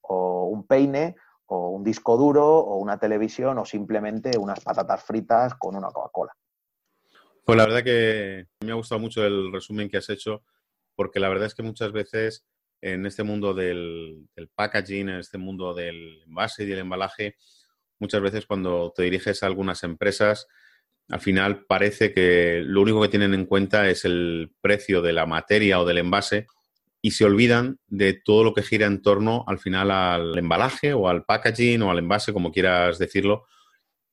o 0.02 0.46
un 0.46 0.66
peine, 0.66 1.16
o 1.46 1.70
un 1.70 1.84
disco 1.84 2.18
duro, 2.18 2.46
o 2.46 2.78
una 2.78 2.98
televisión, 2.98 3.58
o 3.58 3.66
simplemente 3.66 4.38
unas 4.38 4.60
patatas 4.62 5.04
fritas 5.04 5.54
con 5.56 5.76
una 5.76 5.90
Coca-Cola. 5.90 6.34
Pues 7.44 7.58
la 7.58 7.66
verdad 7.66 7.84
que 7.84 8.48
me 8.64 8.72
ha 8.72 8.76
gustado 8.76 9.00
mucho 9.00 9.26
el 9.26 9.52
resumen 9.52 9.90
que 9.90 9.98
has 9.98 10.10
hecho, 10.10 10.44
porque 10.96 11.20
la 11.20 11.30
verdad 11.30 11.48
es 11.48 11.56
que 11.56 11.64
muchas 11.64 11.92
veces 11.92 12.46
en 12.82 13.06
este 13.06 13.24
mundo 13.24 13.54
del, 13.54 14.28
packaging, 14.56 15.10
en 15.10 15.20
este 15.20 15.38
mundo 15.38 15.74
del 15.74 16.24
envase 16.26 16.64
y 16.64 16.68
del 16.68 16.80
embalaje, 16.80 17.36
muchas 18.02 18.22
veces 18.22 18.46
cuando 18.46 18.92
te 18.96 19.04
diriges 19.04 19.44
a 19.44 19.46
algunas 19.46 19.84
empresas, 19.84 20.48
al 21.08 21.20
final 21.20 21.66
parece 21.66 22.14
que 22.14 22.62
lo 22.66 22.82
único 22.82 23.02
que 23.02 23.10
tienen 23.10 23.34
en 23.34 23.46
cuenta 23.46 23.90
es 23.90 24.06
el 24.06 24.52
precio 24.60 25.02
de 25.02 25.14
la 25.14 25.26
materia 25.26 25.80
o 25.80 25.86
del 25.86 26.00
envase 26.00 26.48
y 27.02 27.12
se 27.12 27.26
olvidan 27.26 27.80
de 27.88 28.14
todo 28.14 28.44
lo 28.44 28.54
que 28.54 28.64
gira 28.64 28.88
en 28.88 29.02
torno 29.02 29.44
al 29.48 29.60
final 29.60 29.92
al 29.92 30.38
embalaje 30.38 30.94
o 30.94 31.08
al 31.08 31.26
packaging 31.26 31.82
o 31.82 31.92
al 31.92 32.00
envase, 32.00 32.34
como 32.34 32.52
quieras 32.52 33.00
decirlo. 33.00 33.46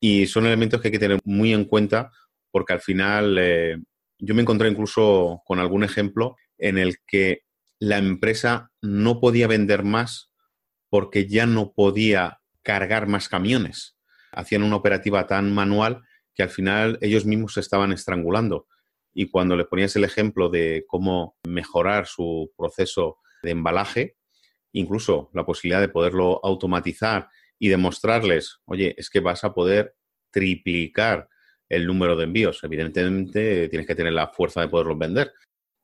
Y 0.01 0.27
son 0.27 0.46
elementos 0.46 0.81
que 0.81 0.88
hay 0.88 0.92
que 0.92 0.98
tener 0.98 1.20
muy 1.24 1.53
en 1.53 1.64
cuenta 1.64 2.11
porque 2.51 2.72
al 2.72 2.81
final 2.81 3.37
eh, 3.38 3.79
yo 4.18 4.35
me 4.35 4.42
encontré 4.42 4.68
incluso 4.68 5.42
con 5.44 5.59
algún 5.59 5.85
ejemplo 5.85 6.37
en 6.57 6.79
el 6.79 6.96
que 7.07 7.42
la 7.79 7.98
empresa 7.98 8.70
no 8.83 9.20
podía 9.20 9.46
vender 9.46 9.85
más 9.85 10.31
porque 10.88 11.27
ya 11.27 11.46
no 11.46 11.72
podía 11.72 12.40
cargar 12.62 13.07
más 13.07 13.29
camiones. 13.29 13.97
Hacían 14.33 14.62
una 14.62 14.77
operativa 14.77 15.27
tan 15.27 15.53
manual 15.53 16.03
que 16.35 16.42
al 16.42 16.51
final 16.51 16.99
ellos 17.01 17.25
mismos 17.25 17.55
se 17.55 17.61
estaban 17.61 17.92
estrangulando. 17.92 18.66
Y 19.12 19.31
cuando 19.31 19.57
le 19.57 19.64
ponías 19.64 19.97
el 19.97 20.05
ejemplo 20.05 20.49
de 20.49 20.85
cómo 20.87 21.37
mejorar 21.47 22.07
su 22.07 22.53
proceso 22.57 23.18
de 23.42 23.51
embalaje, 23.51 24.16
incluso 24.73 25.31
la 25.35 25.44
posibilidad 25.44 25.81
de 25.81 25.88
poderlo 25.88 26.40
automatizar 26.44 27.29
y 27.59 27.68
demostrarles, 27.68 28.61
oye, 28.66 28.94
es 28.97 29.11
que 29.11 29.21
vas 29.21 29.42
a 29.44 29.53
poder 29.53 29.97
triplicar 30.31 31.29
el 31.68 31.87
número 31.87 32.16
de 32.16 32.25
envíos. 32.25 32.62
Evidentemente 32.62 33.68
tienes 33.68 33.87
que 33.87 33.94
tener 33.94 34.12
la 34.12 34.29
fuerza 34.29 34.61
de 34.61 34.68
poderlos 34.68 34.99
vender, 34.99 35.33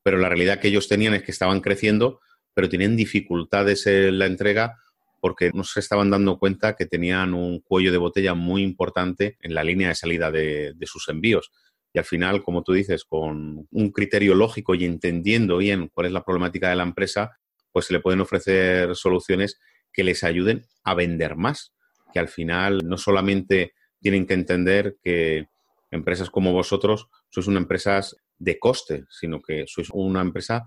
pero 0.02 0.18
la 0.18 0.28
realidad 0.28 0.60
que 0.60 0.68
ellos 0.68 0.88
tenían 0.88 1.14
es 1.14 1.22
que 1.22 1.32
estaban 1.32 1.60
creciendo, 1.60 2.20
pero 2.52 2.68
tenían 2.68 2.94
dificultades 2.94 3.86
en 3.86 4.18
la 4.18 4.26
entrega 4.26 4.78
porque 5.24 5.52
no 5.54 5.64
se 5.64 5.80
estaban 5.80 6.10
dando 6.10 6.38
cuenta 6.38 6.76
que 6.76 6.84
tenían 6.84 7.32
un 7.32 7.60
cuello 7.60 7.90
de 7.90 7.96
botella 7.96 8.34
muy 8.34 8.62
importante 8.62 9.38
en 9.40 9.54
la 9.54 9.64
línea 9.64 9.88
de 9.88 9.94
salida 9.94 10.30
de, 10.30 10.74
sus 10.82 11.08
envíos. 11.08 11.50
Y 11.94 11.98
al 11.98 12.04
final, 12.04 12.42
como 12.42 12.62
tú 12.62 12.74
dices, 12.74 13.06
con 13.06 13.66
un 13.70 13.90
criterio 13.90 14.34
lógico 14.34 14.74
y 14.74 14.84
entendiendo 14.84 15.56
bien 15.56 15.88
cuál 15.88 16.08
es 16.08 16.12
la 16.12 16.26
problemática 16.26 16.68
de 16.68 16.76
la 16.76 16.82
empresa, 16.82 17.38
pues 17.72 17.86
se 17.86 17.94
le 17.94 18.00
pueden 18.00 18.20
ofrecer 18.20 18.94
soluciones 18.96 19.58
que 19.94 20.04
les 20.04 20.24
ayuden 20.24 20.66
a 20.82 20.92
vender 20.92 21.36
más, 21.36 21.72
que 22.12 22.18
al 22.18 22.28
final 22.28 22.82
no 22.84 22.98
solamente 22.98 23.72
tienen 24.02 24.26
que 24.26 24.34
entender 24.34 24.98
que 25.02 25.46
empresas 25.90 26.28
como 26.28 26.52
vosotros 26.52 27.08
sois 27.30 27.46
una 27.46 27.60
empresa 27.60 27.98
de 28.36 28.58
coste, 28.58 29.04
sino 29.08 29.40
que 29.40 29.64
sois 29.68 29.88
una 29.90 30.20
empresa 30.20 30.64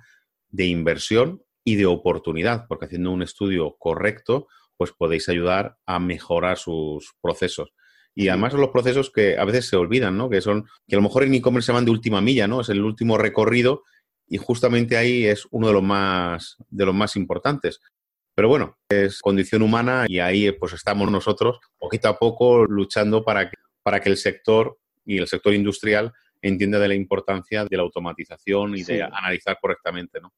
de 0.49 0.65
inversión 0.65 1.43
y 1.67 1.75
de 1.75 1.85
oportunidad, 1.85 2.65
porque 2.65 2.85
haciendo 2.85 3.11
un 3.11 3.21
estudio 3.21 3.75
correcto, 3.77 4.47
pues 4.77 4.93
podéis 4.93 5.27
ayudar 5.27 5.75
a 5.85 5.99
mejorar 5.99 6.57
sus 6.57 7.13
procesos. 7.19 7.73
Y 8.15 8.29
además 8.29 8.53
son 8.53 8.61
los 8.61 8.69
procesos 8.69 9.11
que 9.11 9.37
a 9.37 9.43
veces 9.43 9.67
se 9.67 9.75
olvidan, 9.75 10.17
¿no? 10.17 10.29
Que 10.29 10.39
son, 10.39 10.63
que 10.87 10.95
a 10.95 10.99
lo 10.99 11.01
mejor 11.01 11.23
en 11.23 11.33
e-commerce 11.33 11.65
se 11.65 11.73
van 11.73 11.83
de 11.83 11.91
última 11.91 12.21
milla, 12.21 12.47
¿no? 12.47 12.61
Es 12.61 12.69
el 12.69 12.81
último 12.81 13.17
recorrido 13.17 13.83
y 14.29 14.37
justamente 14.37 14.95
ahí 14.95 15.25
es 15.25 15.45
uno 15.51 15.67
de 15.67 15.73
los 15.73 15.83
más, 15.83 16.55
de 16.69 16.85
los 16.85 16.95
más 16.95 17.17
importantes. 17.17 17.81
Pero 18.33 18.47
bueno, 18.47 18.77
es 18.87 19.19
condición 19.19 19.61
humana 19.61 20.05
y 20.07 20.19
ahí 20.19 20.49
pues 20.53 20.71
estamos 20.71 21.11
nosotros 21.11 21.59
poquito 21.77 22.07
a 22.07 22.17
poco 22.17 22.63
luchando 22.63 23.25
para 23.25 23.49
que, 23.49 23.57
para 23.83 23.99
que 23.99 24.07
el 24.07 24.15
sector 24.15 24.77
y 25.05 25.17
el 25.17 25.27
sector 25.27 25.53
industrial 25.53 26.13
entienda 26.41 26.79
de 26.79 26.87
la 26.87 26.95
importancia 26.95 27.65
de 27.65 27.75
la 27.75 27.83
automatización 27.83 28.77
y 28.77 28.83
de 28.83 29.03
analizar 29.03 29.57
correctamente, 29.59 30.21
¿no? 30.21 30.31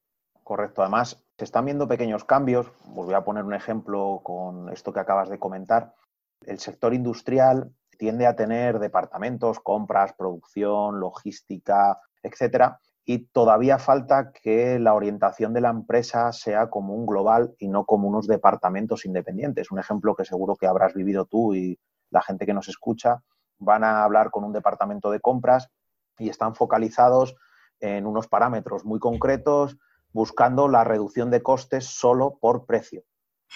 Correcto. 0.50 0.82
Además, 0.82 1.16
se 1.38 1.44
están 1.44 1.64
viendo 1.64 1.86
pequeños 1.86 2.24
cambios. 2.24 2.72
Voy 2.86 3.14
a 3.14 3.22
poner 3.22 3.44
un 3.44 3.54
ejemplo 3.54 4.20
con 4.24 4.68
esto 4.72 4.92
que 4.92 4.98
acabas 4.98 5.28
de 5.28 5.38
comentar. 5.38 5.94
El 6.44 6.58
sector 6.58 6.92
industrial 6.92 7.72
tiende 7.96 8.26
a 8.26 8.34
tener 8.34 8.80
departamentos, 8.80 9.60
compras, 9.60 10.12
producción, 10.18 10.98
logística, 10.98 12.00
etcétera, 12.20 12.80
y 13.04 13.26
todavía 13.26 13.78
falta 13.78 14.32
que 14.32 14.80
la 14.80 14.94
orientación 14.94 15.52
de 15.52 15.60
la 15.60 15.70
empresa 15.70 16.32
sea 16.32 16.68
como 16.68 16.94
un 16.94 17.06
global 17.06 17.54
y 17.60 17.68
no 17.68 17.84
como 17.84 18.08
unos 18.08 18.26
departamentos 18.26 19.04
independientes. 19.04 19.70
Un 19.70 19.78
ejemplo 19.78 20.16
que 20.16 20.24
seguro 20.24 20.56
que 20.56 20.66
habrás 20.66 20.94
vivido 20.94 21.26
tú 21.26 21.54
y 21.54 21.78
la 22.10 22.22
gente 22.22 22.44
que 22.44 22.54
nos 22.54 22.66
escucha 22.66 23.22
van 23.60 23.84
a 23.84 24.02
hablar 24.02 24.32
con 24.32 24.42
un 24.42 24.52
departamento 24.52 25.12
de 25.12 25.20
compras 25.20 25.68
y 26.18 26.28
están 26.28 26.56
focalizados 26.56 27.36
en 27.78 28.04
unos 28.04 28.26
parámetros 28.26 28.84
muy 28.84 28.98
concretos, 28.98 29.78
buscando 30.12 30.68
la 30.68 30.84
reducción 30.84 31.30
de 31.30 31.42
costes 31.42 31.86
solo 31.86 32.38
por 32.40 32.66
precio, 32.66 33.04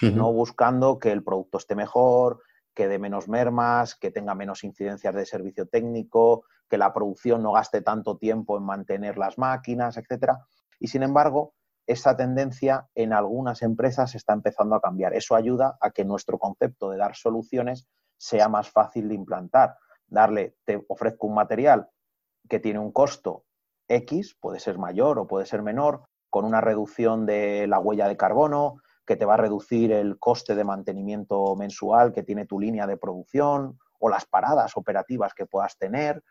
no 0.01 0.31
buscando 0.33 0.99
que 0.99 1.11
el 1.11 1.23
producto 1.23 1.57
esté 1.57 1.75
mejor, 1.75 2.41
que 2.73 2.87
dé 2.87 2.99
menos 2.99 3.27
mermas, 3.29 3.95
que 3.95 4.11
tenga 4.11 4.35
menos 4.35 4.63
incidencias 4.63 5.15
de 5.15 5.25
servicio 5.25 5.67
técnico, 5.67 6.45
que 6.69 6.77
la 6.77 6.93
producción 6.93 7.41
no 7.41 7.53
gaste 7.53 7.81
tanto 7.81 8.17
tiempo 8.17 8.57
en 8.57 8.63
mantener 8.63 9.17
las 9.17 9.37
máquinas, 9.37 9.97
etcétera. 9.97 10.45
Y 10.79 10.87
sin 10.87 11.03
embargo, 11.03 11.53
esa 11.87 12.17
tendencia 12.17 12.89
en 12.95 13.13
algunas 13.13 13.61
empresas 13.61 14.15
está 14.15 14.33
empezando 14.33 14.75
a 14.75 14.81
cambiar. 14.81 15.13
Eso 15.13 15.35
ayuda 15.35 15.77
a 15.79 15.91
que 15.91 16.03
nuestro 16.03 16.37
concepto 16.39 16.89
de 16.89 16.97
dar 16.97 17.15
soluciones 17.15 17.87
sea 18.17 18.49
más 18.49 18.69
fácil 18.69 19.07
de 19.07 19.15
implantar 19.15 19.75
darle, 20.07 20.55
te 20.65 20.83
ofrezco 20.87 21.27
un 21.27 21.35
material 21.35 21.89
que 22.49 22.59
tiene 22.59 22.79
un 22.79 22.91
costo 22.91 23.45
X, 23.87 24.35
puede 24.39 24.59
ser 24.59 24.77
mayor 24.77 25.19
o 25.19 25.27
puede 25.27 25.45
ser 25.45 25.61
menor, 25.61 26.07
con 26.35 26.43
una 26.43 26.59
reducción 26.59 27.25
de 27.25 27.65
la 27.65 27.79
huella 27.79 28.09
de 28.09 28.17
carbono, 28.17 28.81
que 29.05 29.15
te 29.15 29.23
va 29.23 29.35
a 29.35 29.37
reducir 29.37 29.93
el 29.93 30.19
coste 30.19 30.53
de 30.53 30.65
mantenimiento 30.65 31.55
mensual 31.55 32.11
que 32.11 32.23
tiene 32.23 32.45
tu 32.45 32.59
línea 32.59 32.85
de 32.87 32.97
producción 32.97 33.79
o 33.99 34.09
las 34.09 34.25
paradas 34.25 34.75
operativas 34.75 35.33
que 35.33 35.45
puedas 35.45 35.77
tener. 35.77 36.21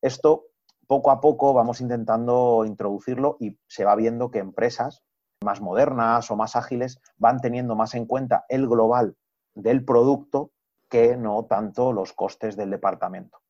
Esto 0.00 0.44
poco 0.86 1.10
a 1.10 1.20
poco 1.20 1.54
vamos 1.54 1.80
intentando 1.80 2.62
introducirlo 2.64 3.36
y 3.40 3.58
se 3.66 3.84
va 3.84 3.96
viendo 3.96 4.30
que 4.30 4.38
empresas 4.38 5.02
más 5.44 5.60
modernas 5.60 6.30
o 6.30 6.36
más 6.36 6.54
ágiles 6.54 7.00
van 7.16 7.40
teniendo 7.40 7.74
más 7.74 7.96
en 7.96 8.06
cuenta 8.06 8.44
el 8.48 8.68
global 8.68 9.16
del 9.56 9.84
producto 9.84 10.52
que 10.88 11.16
no 11.16 11.46
tanto 11.50 11.92
los 11.92 12.12
costes 12.12 12.56
del 12.56 12.70
departamento. 12.70 13.40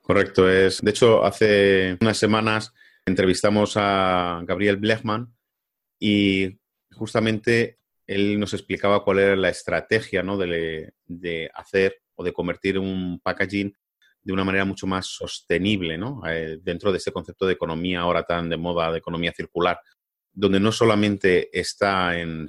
Correcto, 0.00 0.50
es. 0.50 0.80
De 0.80 0.90
hecho, 0.90 1.22
hace 1.22 1.96
unas 2.00 2.16
semanas 2.16 2.74
entrevistamos 3.06 3.74
a 3.76 4.42
Gabriel 4.44 4.76
Blechman 4.76 5.34
y 5.98 6.58
justamente 6.94 7.78
él 8.06 8.38
nos 8.38 8.54
explicaba 8.54 9.04
cuál 9.04 9.20
era 9.20 9.36
la 9.36 9.48
estrategia 9.48 10.22
¿no? 10.22 10.36
de, 10.36 10.92
de, 11.06 11.50
hacer 11.54 12.02
o 12.14 12.24
de 12.24 12.32
convertir 12.32 12.78
un 12.78 13.20
packaging 13.20 13.74
de 14.22 14.32
una 14.32 14.44
manera 14.44 14.64
mucho 14.64 14.86
más 14.86 15.06
sostenible 15.06 15.98
¿no? 15.98 16.22
Eh, 16.28 16.58
dentro 16.62 16.92
de 16.92 16.98
ese 16.98 17.12
concepto 17.12 17.46
de 17.46 17.54
economía 17.54 18.00
ahora 18.00 18.24
tan 18.24 18.48
de 18.48 18.56
moda, 18.56 18.92
de 18.92 18.98
economía 18.98 19.32
circular, 19.32 19.80
donde 20.32 20.60
no 20.60 20.72
solamente 20.72 21.48
está 21.58 22.18
en 22.18 22.48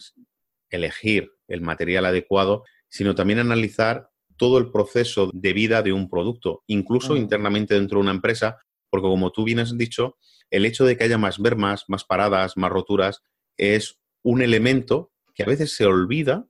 elegir 0.70 1.32
el 1.48 1.62
material 1.62 2.06
adecuado, 2.06 2.64
sino 2.90 3.16
también 3.16 3.40
analizar 3.40 4.10
todo 4.38 4.58
el 4.58 4.72
proceso 4.72 5.30
de 5.34 5.54
vida 5.54 5.82
de 5.82 5.94
un 5.94 6.10
producto, 6.10 6.64
incluso 6.68 7.16
internamente 7.16 7.76
dentro 7.76 7.98
de 7.98 8.04
una 8.04 8.12
empresa, 8.12 8.58
porque 8.90 9.08
como 9.08 9.32
tú 9.32 9.44
bien 9.44 9.60
has 9.60 9.78
dicho, 9.78 10.18
el 10.54 10.68
hecho 10.68 10.86
de 10.86 10.96
que 10.96 11.04
haya 11.04 11.18
más 11.18 11.40
mermas, 11.40 11.86
más 11.88 12.06
paradas, 12.06 12.58
más 12.58 12.72
roturas, 12.72 13.24
es 13.58 14.00
un 14.22 14.44
elemento 14.44 15.12
que 15.34 15.42
a 15.42 15.48
veces 15.48 15.76
se 15.76 15.84
olvida, 15.84 16.46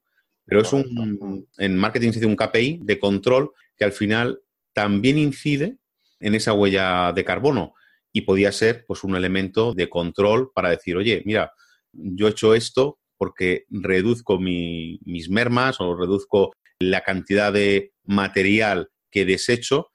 pero 0.46 0.60
es 0.60 0.74
un, 0.74 1.48
en 1.58 1.78
marketing 1.78 2.10
se 2.10 2.20
dice 2.20 2.26
un 2.26 2.36
KPI 2.36 2.82
de 2.84 3.00
control 3.00 3.52
que 3.78 3.86
al 3.86 3.94
final 3.94 4.42
también 4.74 5.18
incide 5.18 5.78
en 6.20 6.36
esa 6.36 6.52
huella 6.52 7.14
de 7.14 7.24
carbono 7.24 7.76
y 8.12 8.22
podía 8.22 8.52
ser 8.52 8.84
pues 8.86 9.06
un 9.06 9.16
elemento 9.16 9.74
de 9.74 9.88
control 9.88 10.52
para 10.54 10.70
decir, 10.70 10.98
oye, 10.98 11.24
mira, 11.26 11.54
yo 11.94 12.28
he 12.28 12.32
hecho 12.32 12.56
esto 12.56 13.00
porque 13.18 13.64
reduzco 13.70 14.38
mis 14.38 15.30
mermas 15.30 15.80
o 15.80 15.96
reduzco 15.96 16.52
la 16.78 17.02
cantidad 17.02 17.54
de 17.54 17.94
material 18.04 18.90
que 19.10 19.24
desecho 19.24 19.92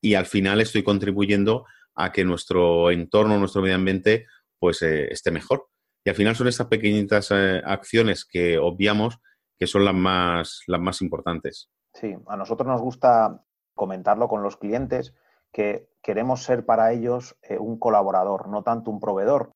y 0.00 0.14
al 0.14 0.26
final 0.26 0.60
estoy 0.60 0.84
contribuyendo 0.84 1.66
a 1.98 2.12
que 2.12 2.24
nuestro 2.24 2.90
entorno, 2.90 3.38
nuestro 3.38 3.60
medio 3.60 3.74
ambiente, 3.74 4.26
pues 4.58 4.80
eh, 4.82 5.12
esté 5.12 5.30
mejor. 5.30 5.68
Y 6.04 6.10
al 6.10 6.16
final 6.16 6.36
son 6.36 6.48
estas 6.48 6.68
pequeñitas 6.68 7.30
eh, 7.32 7.60
acciones 7.64 8.24
que 8.24 8.56
obviamos 8.56 9.18
que 9.58 9.66
son 9.66 9.84
las 9.84 9.94
más, 9.94 10.62
las 10.68 10.80
más 10.80 11.02
importantes. 11.02 11.68
Sí, 11.92 12.16
a 12.28 12.36
nosotros 12.36 12.68
nos 12.68 12.80
gusta 12.80 13.42
comentarlo 13.74 14.28
con 14.28 14.42
los 14.42 14.56
clientes, 14.56 15.14
que 15.52 15.88
queremos 16.00 16.44
ser 16.44 16.64
para 16.64 16.92
ellos 16.92 17.36
eh, 17.42 17.58
un 17.58 17.78
colaborador, 17.78 18.48
no 18.48 18.62
tanto 18.62 18.90
un 18.90 19.00
proveedor. 19.00 19.52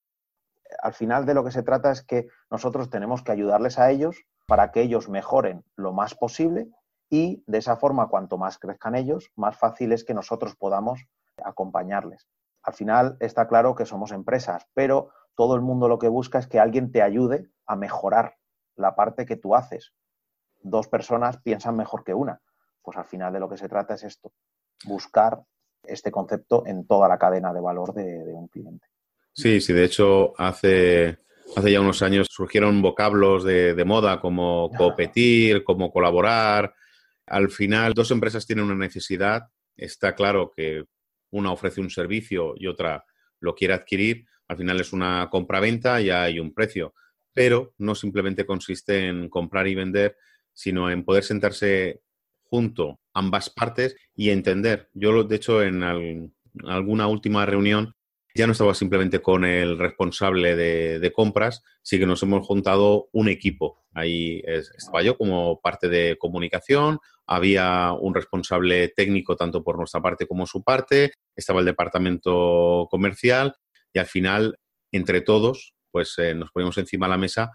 Al 0.83 0.94
final 0.94 1.24
de 1.24 1.35
lo 1.35 1.44
que 1.44 1.52
se 1.52 1.62
trata 1.62 1.92
es 1.92 2.02
que 2.02 2.26
nosotros 2.50 2.90
tenemos 2.90 3.22
que 3.22 3.31
ayudarles 3.31 3.78
a 3.78 3.90
ellos 3.90 4.24
para 4.46 4.72
que 4.72 4.83
ellos 4.83 5.09
mejoren 5.09 5.64
lo 5.76 5.92
más 5.92 6.16
posible 6.16 6.68
y 7.09 7.44
de 7.46 7.59
esa 7.59 7.76
forma, 7.76 8.09
cuanto 8.09 8.38
más 8.38 8.59
crezcan 8.59 8.94
ellos, 8.94 9.31
más 9.37 9.57
fácil 9.57 9.92
es 9.92 10.02
que 10.02 10.14
nosotros 10.14 10.57
podamos 10.57 11.05
acompañarles. 11.45 12.29
Al 12.62 12.75
final 12.75 13.16
está 13.21 13.49
claro 13.49 13.75
que 13.75 13.87
somos 13.87 14.12
empresas, 14.12 14.66
pero 14.75 15.11
todo 15.35 15.55
el 15.55 15.62
mundo 15.62 15.88
lo 15.88 15.99
que 15.99 16.09
busca 16.09 16.38
es 16.38 16.47
que 16.47 16.61
alguien 16.61 16.92
te 16.92 17.03
ayude 17.03 17.49
a 17.66 17.77
mejorar 17.77 18.37
la 18.77 18.95
parte 18.95 19.27
que 19.27 19.37
tú 19.37 19.55
haces. 19.55 19.92
Dos 20.61 20.88
personas 20.88 21.38
piensan 21.42 21.77
mejor 21.77 22.05
que 22.05 22.14
una. 22.14 22.40
Pues 22.83 22.97
al 22.97 23.05
final 23.05 23.33
de 23.33 23.40
lo 23.40 23.49
que 23.49 23.57
se 23.57 23.68
trata 23.68 23.95
es 23.95 24.05
esto, 24.05 24.33
buscar 24.85 25.42
este 25.85 26.11
concepto 26.11 26.64
en 26.66 26.87
toda 26.87 27.09
la 27.09 27.18
cadena 27.18 27.53
de 27.53 27.61
valor 27.61 27.92
de, 27.95 28.33
un 28.33 28.49
cliente. 28.49 28.87
Sí, 29.33 29.61
sí, 29.61 29.73
de 29.73 29.85
hecho 29.85 30.35
hace, 30.38 31.18
hace 31.57 31.73
ya 31.73 31.81
unos 31.81 32.03
años 32.03 32.29
surgieron 32.31 32.83
vocablos 32.83 33.45
de, 33.45 33.75
de 33.75 33.85
moda 33.85 34.21
como 34.21 34.71
competir, 34.77 35.64
como 35.64 35.92
colaborar. 35.92 36.75
Al 37.27 37.51
final, 37.51 37.95
dos 37.95 38.11
empresas 38.11 38.47
tienen 38.47 38.66
una 38.66 38.75
necesidad. 38.75 39.49
Está 39.77 40.14
claro 40.14 40.53
que 40.55 40.85
una 41.33 41.53
ofrece 41.53 41.81
un 41.81 41.90
servicio 41.90 42.55
y 42.57 42.68
otra 42.68 43.05
lo 43.40 43.55
quiere 43.55 43.75
adquirir. 43.75 44.27
Al 44.49 44.57
final 44.57 44.81
es 44.81 44.92
una 44.92 45.29
compra-venta 45.31 46.01
y 46.01 46.11
hay 46.11 46.38
un 46.38 46.55
precio. 46.55 46.95
Pero 47.33 47.75
no 47.79 47.95
simplemente 47.95 48.47
consiste 48.47 49.09
en 49.09 49.29
comprar 49.29 49.66
y 49.66 49.75
vender, 49.75 50.16
sino 50.53 50.90
en 50.90 51.05
poder 51.05 51.25
sentarse 51.25 52.03
junto 52.42 53.01
ambas 53.14 53.51
partes 53.51 53.97
y 54.14 54.31
entender. 54.31 54.90
Yo, 54.92 55.25
de 55.25 55.37
hecho, 55.37 55.62
en 55.62 55.83
alguna 56.64 57.07
última 57.07 57.47
reunión 57.47 57.95
ya 58.35 58.47
no 58.47 58.53
estaba 58.53 58.75
simplemente 58.75 59.21
con 59.21 59.45
el 59.45 59.79
responsable 59.79 60.57
de, 60.57 61.12
compras, 61.12 61.62
sí 61.83 61.99
que 61.99 62.07
nos 62.07 62.23
hemos 62.23 62.47
juntado 62.47 63.09
un 63.12 63.29
equipo. 63.29 63.85
Ahí 63.92 64.42
estaba 64.47 65.03
yo 65.03 65.18
como 65.18 65.61
parte 65.61 65.88
de 65.88 66.16
comunicación, 66.18 66.99
había 67.26 67.92
un 67.92 68.14
responsable 68.14 68.88
técnico 68.88 69.37
tanto 69.37 69.62
por 69.62 69.78
nuestra 69.78 70.00
parte 70.00 70.26
como 70.26 70.46
su 70.46 70.62
parte, 70.62 71.12
estaba 71.37 71.61
el 71.61 71.66
departamento 71.66 72.88
comercial 72.90 73.54
y 73.92 73.98
al 73.98 74.06
final, 74.06 74.58
entre 74.90 75.20
todos, 75.20 75.74
pues 75.90 76.14
eh, 76.18 76.35
nos 76.35 76.50
ponemos 76.50 76.76
encima 76.78 77.06
de 77.06 77.11
la 77.11 77.18
mesa 77.18 77.50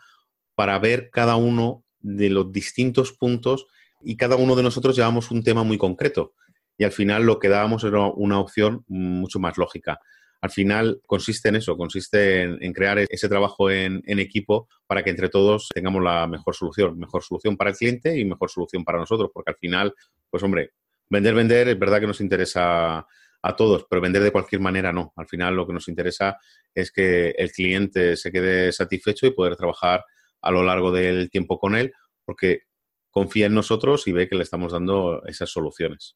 para 0.56 0.80
ver 0.80 1.10
cada 1.12 1.36
uno 1.36 1.84
de 1.99 2.30
los 2.30 2.51
distintos 2.51 3.12
puntos 3.13 3.67
y 4.01 4.17
cada 4.17 4.36
uno 4.36 4.56
de 4.56 4.63
nosotros 4.63 4.95
llevamos 4.95 5.32
un 5.32 5.43
tema 5.43 5.63
muy 5.63 5.77
concreto. 5.77 6.34
Y 6.77 6.84
al 6.84 6.91
final 6.91 7.23
lo 7.23 7.39
que 7.39 7.49
dábamos 7.49 7.84
era 7.84 8.06
una 8.08 8.39
opción 8.39 8.84
mucho 8.88 9.39
más 9.39 9.58
lógica. 9.58 9.99
Al 10.41 10.52
final 10.52 11.02
consiste 11.06 11.50
en 11.50 11.56
eso, 11.56 11.76
consiste 11.76 12.43
en, 12.43 12.73
crear 12.73 13.00
ese 13.00 13.28
trabajo 13.28 13.71
en, 13.71 14.02
equipo 14.06 14.67
para 14.86 15.04
que 15.04 15.10
entre 15.10 15.30
todos 15.30 15.69
tengamos 15.73 16.04
la 16.04 16.28
mejor 16.28 16.56
solución. 16.56 16.97
Mejor 17.00 17.23
solución 17.23 17.58
para 17.58 17.71
el 17.71 17.76
cliente 17.76 18.17
y 18.17 18.26
mejor 18.26 18.50
solución 18.50 18.84
para 18.84 19.00
nosotros, 19.00 19.32
porque 19.34 19.52
al 19.52 19.58
final, 19.58 19.93
pues 20.30 20.43
hombre, 20.43 20.71
vender, 21.10 21.34
vender, 21.34 21.67
es 21.69 21.80
verdad 21.80 22.00
que 22.00 22.08
nos 22.08 22.21
interesa 22.21 23.06
a 23.41 23.56
todos, 23.56 23.86
pero 23.89 24.02
vender 24.02 24.23
de 24.23 24.32
cualquier 24.32 24.62
manera 24.62 24.91
no. 24.91 25.13
Al 25.15 25.28
final 25.28 25.56
lo 25.56 25.65
que 25.65 25.73
nos 25.73 25.88
interesa 25.88 26.38
es 26.73 26.91
que 26.91 27.30
el 27.32 27.52
cliente 27.52 28.15
se 28.15 28.32
quede 28.32 28.71
satisfecho 28.71 29.26
y 29.26 29.32
poder 29.32 29.56
trabajar 29.56 30.06
a 30.41 30.52
lo 30.52 30.63
largo 30.63 30.91
del 30.91 31.30
tiempo 31.30 31.60
con 31.60 31.76
él, 31.76 31.93
porque 32.26 32.62
confía 33.10 33.47
en 33.47 33.54
nosotros 33.54 34.08
y 34.08 34.12
ve 34.12 34.28
que 34.28 34.36
le 34.36 34.43
estamos 34.43 34.73
dando 34.73 35.23
esas 35.26 35.50
soluciones. 35.50 36.15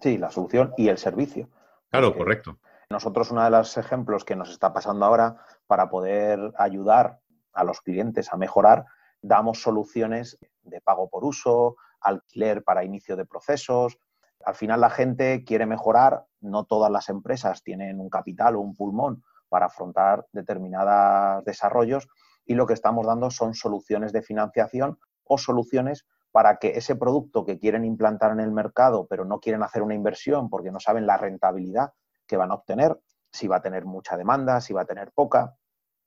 Sí, 0.00 0.18
la 0.18 0.30
solución 0.30 0.72
y 0.76 0.88
el 0.88 0.98
servicio. 0.98 1.48
Claro, 1.90 2.16
correcto. 2.16 2.58
Nosotros, 2.92 3.30
uno 3.30 3.44
de 3.44 3.50
los 3.50 3.76
ejemplos 3.76 4.24
que 4.24 4.34
nos 4.34 4.50
está 4.50 4.72
pasando 4.72 5.06
ahora 5.06 5.36
para 5.68 5.88
poder 5.88 6.52
ayudar 6.58 7.20
a 7.52 7.62
los 7.62 7.80
clientes 7.82 8.32
a 8.32 8.36
mejorar, 8.36 8.84
damos 9.22 9.62
soluciones 9.62 10.36
de 10.62 10.80
pago 10.80 11.08
por 11.08 11.24
uso, 11.24 11.76
alquiler 12.00 12.64
para 12.64 12.82
inicio 12.82 13.16
de 13.16 13.26
procesos. 13.26 13.96
Al 14.44 14.56
final 14.56 14.80
la 14.80 14.90
gente 14.90 15.44
quiere 15.44 15.66
mejorar, 15.66 16.24
no 16.40 16.64
todas 16.64 16.90
las 16.90 17.08
empresas 17.10 17.62
tienen 17.62 18.00
un 18.00 18.10
capital 18.10 18.56
o 18.56 18.60
un 18.60 18.74
pulmón 18.74 19.22
para 19.48 19.66
afrontar 19.66 20.26
determinados 20.32 21.44
desarrollos 21.44 22.08
y 22.44 22.54
lo 22.54 22.66
que 22.66 22.74
estamos 22.74 23.06
dando 23.06 23.30
son 23.30 23.54
soluciones 23.54 24.12
de 24.12 24.22
financiación 24.22 24.98
o 25.22 25.38
soluciones 25.38 26.06
para 26.32 26.56
que 26.56 26.76
ese 26.76 26.96
producto 26.96 27.44
que 27.44 27.60
quieren 27.60 27.84
implantar 27.84 28.32
en 28.32 28.40
el 28.40 28.50
mercado, 28.50 29.06
pero 29.08 29.24
no 29.24 29.38
quieren 29.38 29.62
hacer 29.62 29.82
una 29.82 29.94
inversión 29.94 30.50
porque 30.50 30.72
no 30.72 30.80
saben 30.80 31.06
la 31.06 31.18
rentabilidad 31.18 31.92
que 32.30 32.36
van 32.36 32.52
a 32.52 32.54
obtener, 32.54 32.96
si 33.32 33.48
va 33.48 33.56
a 33.56 33.60
tener 33.60 33.84
mucha 33.84 34.16
demanda, 34.16 34.60
si 34.60 34.72
va 34.72 34.82
a 34.82 34.84
tener 34.84 35.10
poca, 35.10 35.56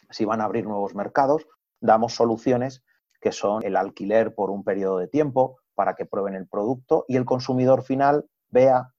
si 0.10 0.24
van 0.24 0.40
a 0.40 0.46
abrir 0.46 0.66
nuevos 0.66 0.96
mercados, 0.96 1.46
damos 1.82 2.16
soluciones 2.16 2.82
que 3.20 3.34
son 3.34 3.62
el 3.66 3.76
alquiler 3.76 4.34
por 4.34 4.50
un 4.50 4.64
periodo 4.64 5.00
de 5.00 5.10
tiempo 5.10 5.60
para 5.76 5.96
que 5.96 6.06
prueben 6.06 6.36
el 6.36 6.48
producto 6.48 7.04
y 7.10 7.18
el 7.18 7.26
consumidor 7.26 7.84
final 7.84 8.26
vea 8.50 8.94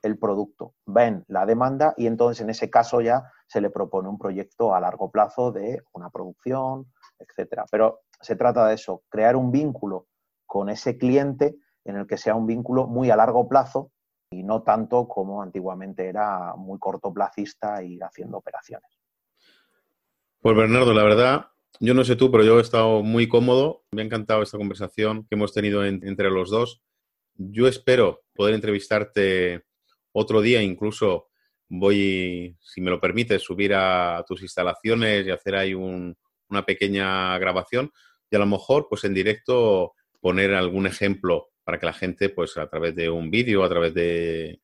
el 0.00 0.18
producto, 0.18 0.74
ven 0.86 1.24
la 1.28 1.44
demanda 1.44 1.92
y 1.98 2.06
entonces 2.06 2.40
en 2.40 2.48
ese 2.48 2.70
caso 2.70 3.02
ya 3.02 3.30
se 3.46 3.60
le 3.60 3.68
propone 3.68 4.08
un 4.08 4.16
proyecto 4.16 4.74
a 4.74 4.80
largo 4.80 5.10
plazo 5.10 5.52
de 5.52 5.82
una 5.92 6.08
producción, 6.08 6.90
etcétera. 7.18 7.66
Pero 7.70 8.00
se 8.18 8.34
trata 8.34 8.66
de 8.66 8.76
eso, 8.76 9.02
crear 9.10 9.36
un 9.36 9.52
vínculo 9.52 10.06
con 10.46 10.70
ese 10.70 10.96
cliente 10.96 11.54
en 11.84 11.96
el 11.96 12.06
que 12.06 12.16
sea 12.16 12.34
un 12.34 12.46
vínculo 12.46 12.86
muy 12.86 13.10
a 13.10 13.16
largo 13.16 13.46
plazo 13.46 13.90
y 14.32 14.42
no 14.42 14.62
tanto 14.62 15.06
como 15.06 15.42
antiguamente 15.42 16.08
era 16.08 16.54
muy 16.56 16.78
cortoplacista 16.78 17.82
ir 17.82 18.02
haciendo 18.02 18.38
operaciones. 18.38 18.90
Pues 20.40 20.56
Bernardo, 20.56 20.92
la 20.92 21.04
verdad, 21.04 21.46
yo 21.78 21.94
no 21.94 22.02
sé 22.02 22.16
tú, 22.16 22.30
pero 22.32 22.42
yo 22.42 22.58
he 22.58 22.62
estado 22.62 23.02
muy 23.02 23.28
cómodo. 23.28 23.84
Me 23.92 24.02
ha 24.02 24.04
encantado 24.04 24.42
esta 24.42 24.58
conversación 24.58 25.26
que 25.28 25.36
hemos 25.36 25.52
tenido 25.52 25.84
entre 25.84 26.30
los 26.30 26.50
dos. 26.50 26.82
Yo 27.34 27.68
espero 27.68 28.22
poder 28.34 28.54
entrevistarte 28.54 29.64
otro 30.12 30.40
día, 30.40 30.62
incluso 30.62 31.28
voy, 31.68 32.56
si 32.60 32.80
me 32.80 32.90
lo 32.90 33.00
permites, 33.00 33.42
subir 33.42 33.74
a 33.74 34.24
tus 34.26 34.42
instalaciones 34.42 35.26
y 35.26 35.30
hacer 35.30 35.54
ahí 35.54 35.74
una 35.74 36.66
pequeña 36.66 37.38
grabación 37.38 37.92
y 38.32 38.36
a 38.36 38.38
lo 38.38 38.46
mejor, 38.46 38.86
pues 38.88 39.04
en 39.04 39.12
directo, 39.12 39.92
poner 40.20 40.54
algún 40.54 40.86
ejemplo 40.86 41.51
para 41.64 41.78
que 41.78 41.86
la 41.86 41.92
gente, 41.92 42.28
pues 42.28 42.56
a 42.56 42.68
través 42.68 42.94
de 42.94 43.08
un 43.10 43.30
vídeo, 43.30 43.64
a 43.64 43.68
través 43.68 43.94
de 43.94 44.60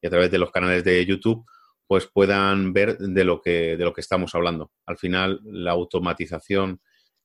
y 0.00 0.06
a 0.06 0.10
través 0.10 0.30
de 0.30 0.38
los 0.38 0.50
canales 0.50 0.84
de 0.84 1.04
YouTube, 1.04 1.44
pues 1.86 2.06
puedan 2.06 2.72
ver 2.72 2.98
de 2.98 3.24
lo 3.24 3.40
que 3.40 3.76
de 3.76 3.84
lo 3.84 3.92
que 3.92 4.00
estamos 4.00 4.34
hablando. 4.34 4.72
Al 4.86 4.98
final, 4.98 5.40
la 5.44 5.72
automatización 5.72 6.80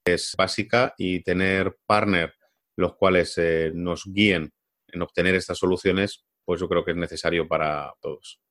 es 0.06 0.34
básica 0.38 0.94
y 0.98 1.22
tener 1.24 1.78
partners 1.86 2.34
los 2.76 2.96
cuales 2.96 3.38
eh, 3.38 3.72
nos 3.74 4.04
guíen 4.06 4.52
en 4.88 5.02
obtener 5.02 5.36
estas 5.36 5.58
soluciones, 5.58 6.26
pues 6.44 6.60
yo 6.60 6.68
creo 6.68 6.84
que 6.84 6.92
es 6.92 6.98
necesario 6.98 7.48
para 7.48 7.94
todos. 8.02 8.42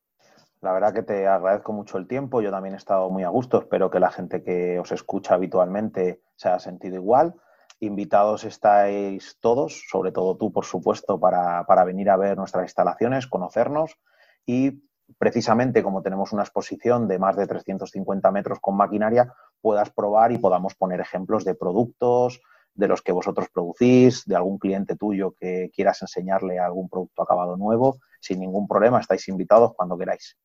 La 0.62 0.72
verdad 0.72 0.92
que 0.92 1.02
te 1.02 1.26
agradezco 1.26 1.72
mucho 1.72 1.96
el 1.96 2.06
tiempo. 2.06 2.42
Yo 2.42 2.50
también 2.50 2.74
he 2.74 2.78
estado 2.78 3.08
muy 3.08 3.22
a 3.22 3.28
gusto. 3.28 3.58
Espero 3.58 3.90
que 3.90 4.00
la 4.00 4.10
gente 4.10 4.42
que 4.42 4.78
os 4.78 4.92
escucha 4.92 5.34
habitualmente 5.34 6.20
se 6.36 6.48
haya 6.48 6.58
sentido 6.58 6.96
igual. 6.96 7.34
Invitados 7.82 8.44
estáis 8.44 9.38
todos, 9.40 9.84
sobre 9.88 10.12
todo 10.12 10.36
tú, 10.36 10.52
por 10.52 10.66
supuesto, 10.66 11.18
para, 11.18 11.84
venir 11.86 12.10
a 12.10 12.18
ver 12.18 12.36
nuestras 12.36 12.64
instalaciones, 12.64 13.26
conocernos 13.26 13.96
y 14.44 14.82
precisamente 15.18 15.82
como 15.82 16.02
tenemos 16.02 16.32
una 16.32 16.42
exposición 16.42 17.08
de 17.08 17.18
más 17.18 17.36
de 17.36 17.46
350 17.46 18.30
metros 18.32 18.58
con 18.60 18.76
maquinaria, 18.76 19.32
puedas 19.62 19.90
probar 19.90 20.30
y 20.30 20.36
podamos 20.38 20.74
poner 20.74 21.00
ejemplos 21.00 21.42
de 21.44 21.54
productos, 21.54 22.42
de 22.74 22.86
los 22.86 23.00
que 23.00 23.12
vosotros 23.12 23.48
producís, 23.52 24.26
de 24.26 24.36
algún 24.36 24.58
cliente 24.58 24.94
tuyo 24.94 25.32
que 25.32 25.70
quieras 25.74 26.02
enseñarle 26.02 26.58
algún 26.58 26.90
producto 26.90 27.22
acabado 27.22 27.56
nuevo, 27.56 27.98
sin 28.20 28.40
ningún 28.40 28.68
problema, 28.68 29.00
estáis 29.00 29.26
invitados 29.28 29.72
cuando 29.74 29.96
queráis. 29.96 30.36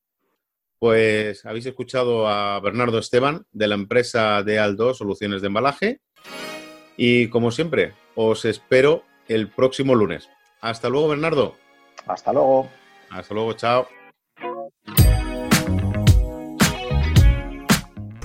Pues 0.79 1.45
habéis 1.45 1.65
escuchado 1.65 2.29
a 2.29 2.61
Bernardo 2.61 2.97
Esteban 2.97 3.45
de 3.51 3.67
la 3.67 3.75
empresa 3.75 4.41
de 4.41 4.57
Aldo 4.57 4.93
Soluciones 4.93 5.41
de 5.41 5.47
Embalaje 5.47 6.01
y 6.97 7.27
como 7.29 7.51
siempre, 7.51 7.93
os 8.15 8.45
espero 8.45 9.03
el 9.27 9.49
próximo 9.49 9.95
lunes. 9.95 10.29
Hasta 10.61 10.89
luego, 10.89 11.09
Bernardo. 11.09 11.55
Hasta 12.05 12.33
luego. 12.33 12.69
Hasta 13.09 13.33
luego, 13.33 13.53
chao. 13.53 13.87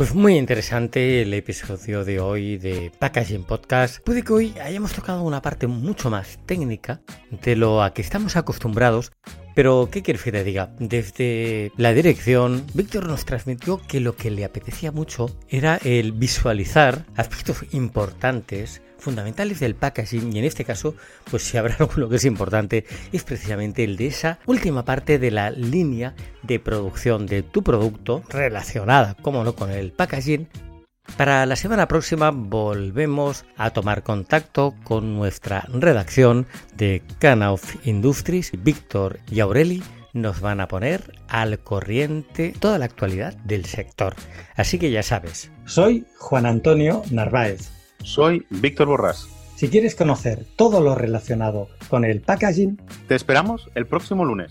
Pues 0.00 0.14
muy 0.14 0.38
interesante 0.38 1.20
el 1.20 1.34
episodio 1.34 2.06
de 2.06 2.20
hoy 2.20 2.56
de 2.56 2.90
Packaging 2.98 3.44
Podcast. 3.44 4.02
Puede 4.02 4.22
que 4.22 4.32
hoy 4.32 4.54
hayamos 4.58 4.94
tocado 4.94 5.22
una 5.22 5.42
parte 5.42 5.66
mucho 5.66 6.08
más 6.08 6.38
técnica 6.46 7.02
de 7.30 7.54
lo 7.54 7.82
a 7.82 7.92
que 7.92 8.00
estamos 8.00 8.34
acostumbrados, 8.36 9.12
pero 9.60 9.90
¿qué 9.92 10.00
quieres 10.00 10.22
que 10.22 10.32
te 10.32 10.42
diga? 10.42 10.70
Desde 10.78 11.70
la 11.76 11.92
dirección, 11.92 12.64
Víctor 12.72 13.06
nos 13.06 13.26
transmitió 13.26 13.78
que 13.86 14.00
lo 14.00 14.16
que 14.16 14.30
le 14.30 14.46
apetecía 14.46 14.90
mucho 14.90 15.36
era 15.50 15.78
el 15.84 16.12
visualizar 16.12 17.04
aspectos 17.14 17.66
importantes 17.72 18.80
fundamentales 18.98 19.60
del 19.60 19.74
packaging 19.74 20.34
y 20.34 20.38
en 20.38 20.46
este 20.46 20.64
caso, 20.64 20.94
pues 21.30 21.42
si 21.42 21.58
habrá 21.58 21.76
alguno 21.80 22.08
que 22.08 22.16
es 22.16 22.24
importante, 22.24 22.86
es 23.12 23.22
precisamente 23.22 23.84
el 23.84 23.98
de 23.98 24.06
esa 24.06 24.38
última 24.46 24.86
parte 24.86 25.18
de 25.18 25.30
la 25.30 25.50
línea 25.50 26.14
de 26.42 26.58
producción 26.58 27.26
de 27.26 27.42
tu 27.42 27.62
producto 27.62 28.22
relacionada, 28.30 29.14
como 29.20 29.44
no, 29.44 29.54
con 29.54 29.70
el 29.70 29.92
packaging. 29.92 30.48
Para 31.16 31.44
la 31.46 31.56
semana 31.56 31.86
próxima 31.88 32.30
volvemos 32.30 33.44
a 33.56 33.70
tomar 33.70 34.02
contacto 34.02 34.74
con 34.84 35.14
nuestra 35.16 35.66
redacción 35.72 36.46
de 36.76 37.02
of 37.48 37.86
Industries, 37.86 38.52
Víctor 38.62 39.20
y 39.30 39.40
Aureli 39.40 39.82
nos 40.12 40.40
van 40.40 40.60
a 40.60 40.68
poner 40.68 41.12
al 41.28 41.58
corriente 41.60 42.52
toda 42.58 42.78
la 42.78 42.84
actualidad 42.86 43.34
del 43.44 43.64
sector. 43.64 44.14
Así 44.56 44.78
que 44.78 44.90
ya 44.90 45.02
sabes. 45.02 45.50
Soy 45.66 46.06
Juan 46.18 46.46
Antonio 46.46 47.02
Narváez. 47.10 47.70
Soy 48.02 48.46
Víctor 48.50 48.88
Borrás. 48.88 49.28
Si 49.56 49.68
quieres 49.68 49.94
conocer 49.94 50.46
todo 50.56 50.80
lo 50.80 50.94
relacionado 50.94 51.68
con 51.88 52.04
el 52.04 52.22
packaging, 52.22 52.80
te 53.06 53.14
esperamos 53.14 53.68
el 53.74 53.86
próximo 53.86 54.24
lunes. 54.24 54.50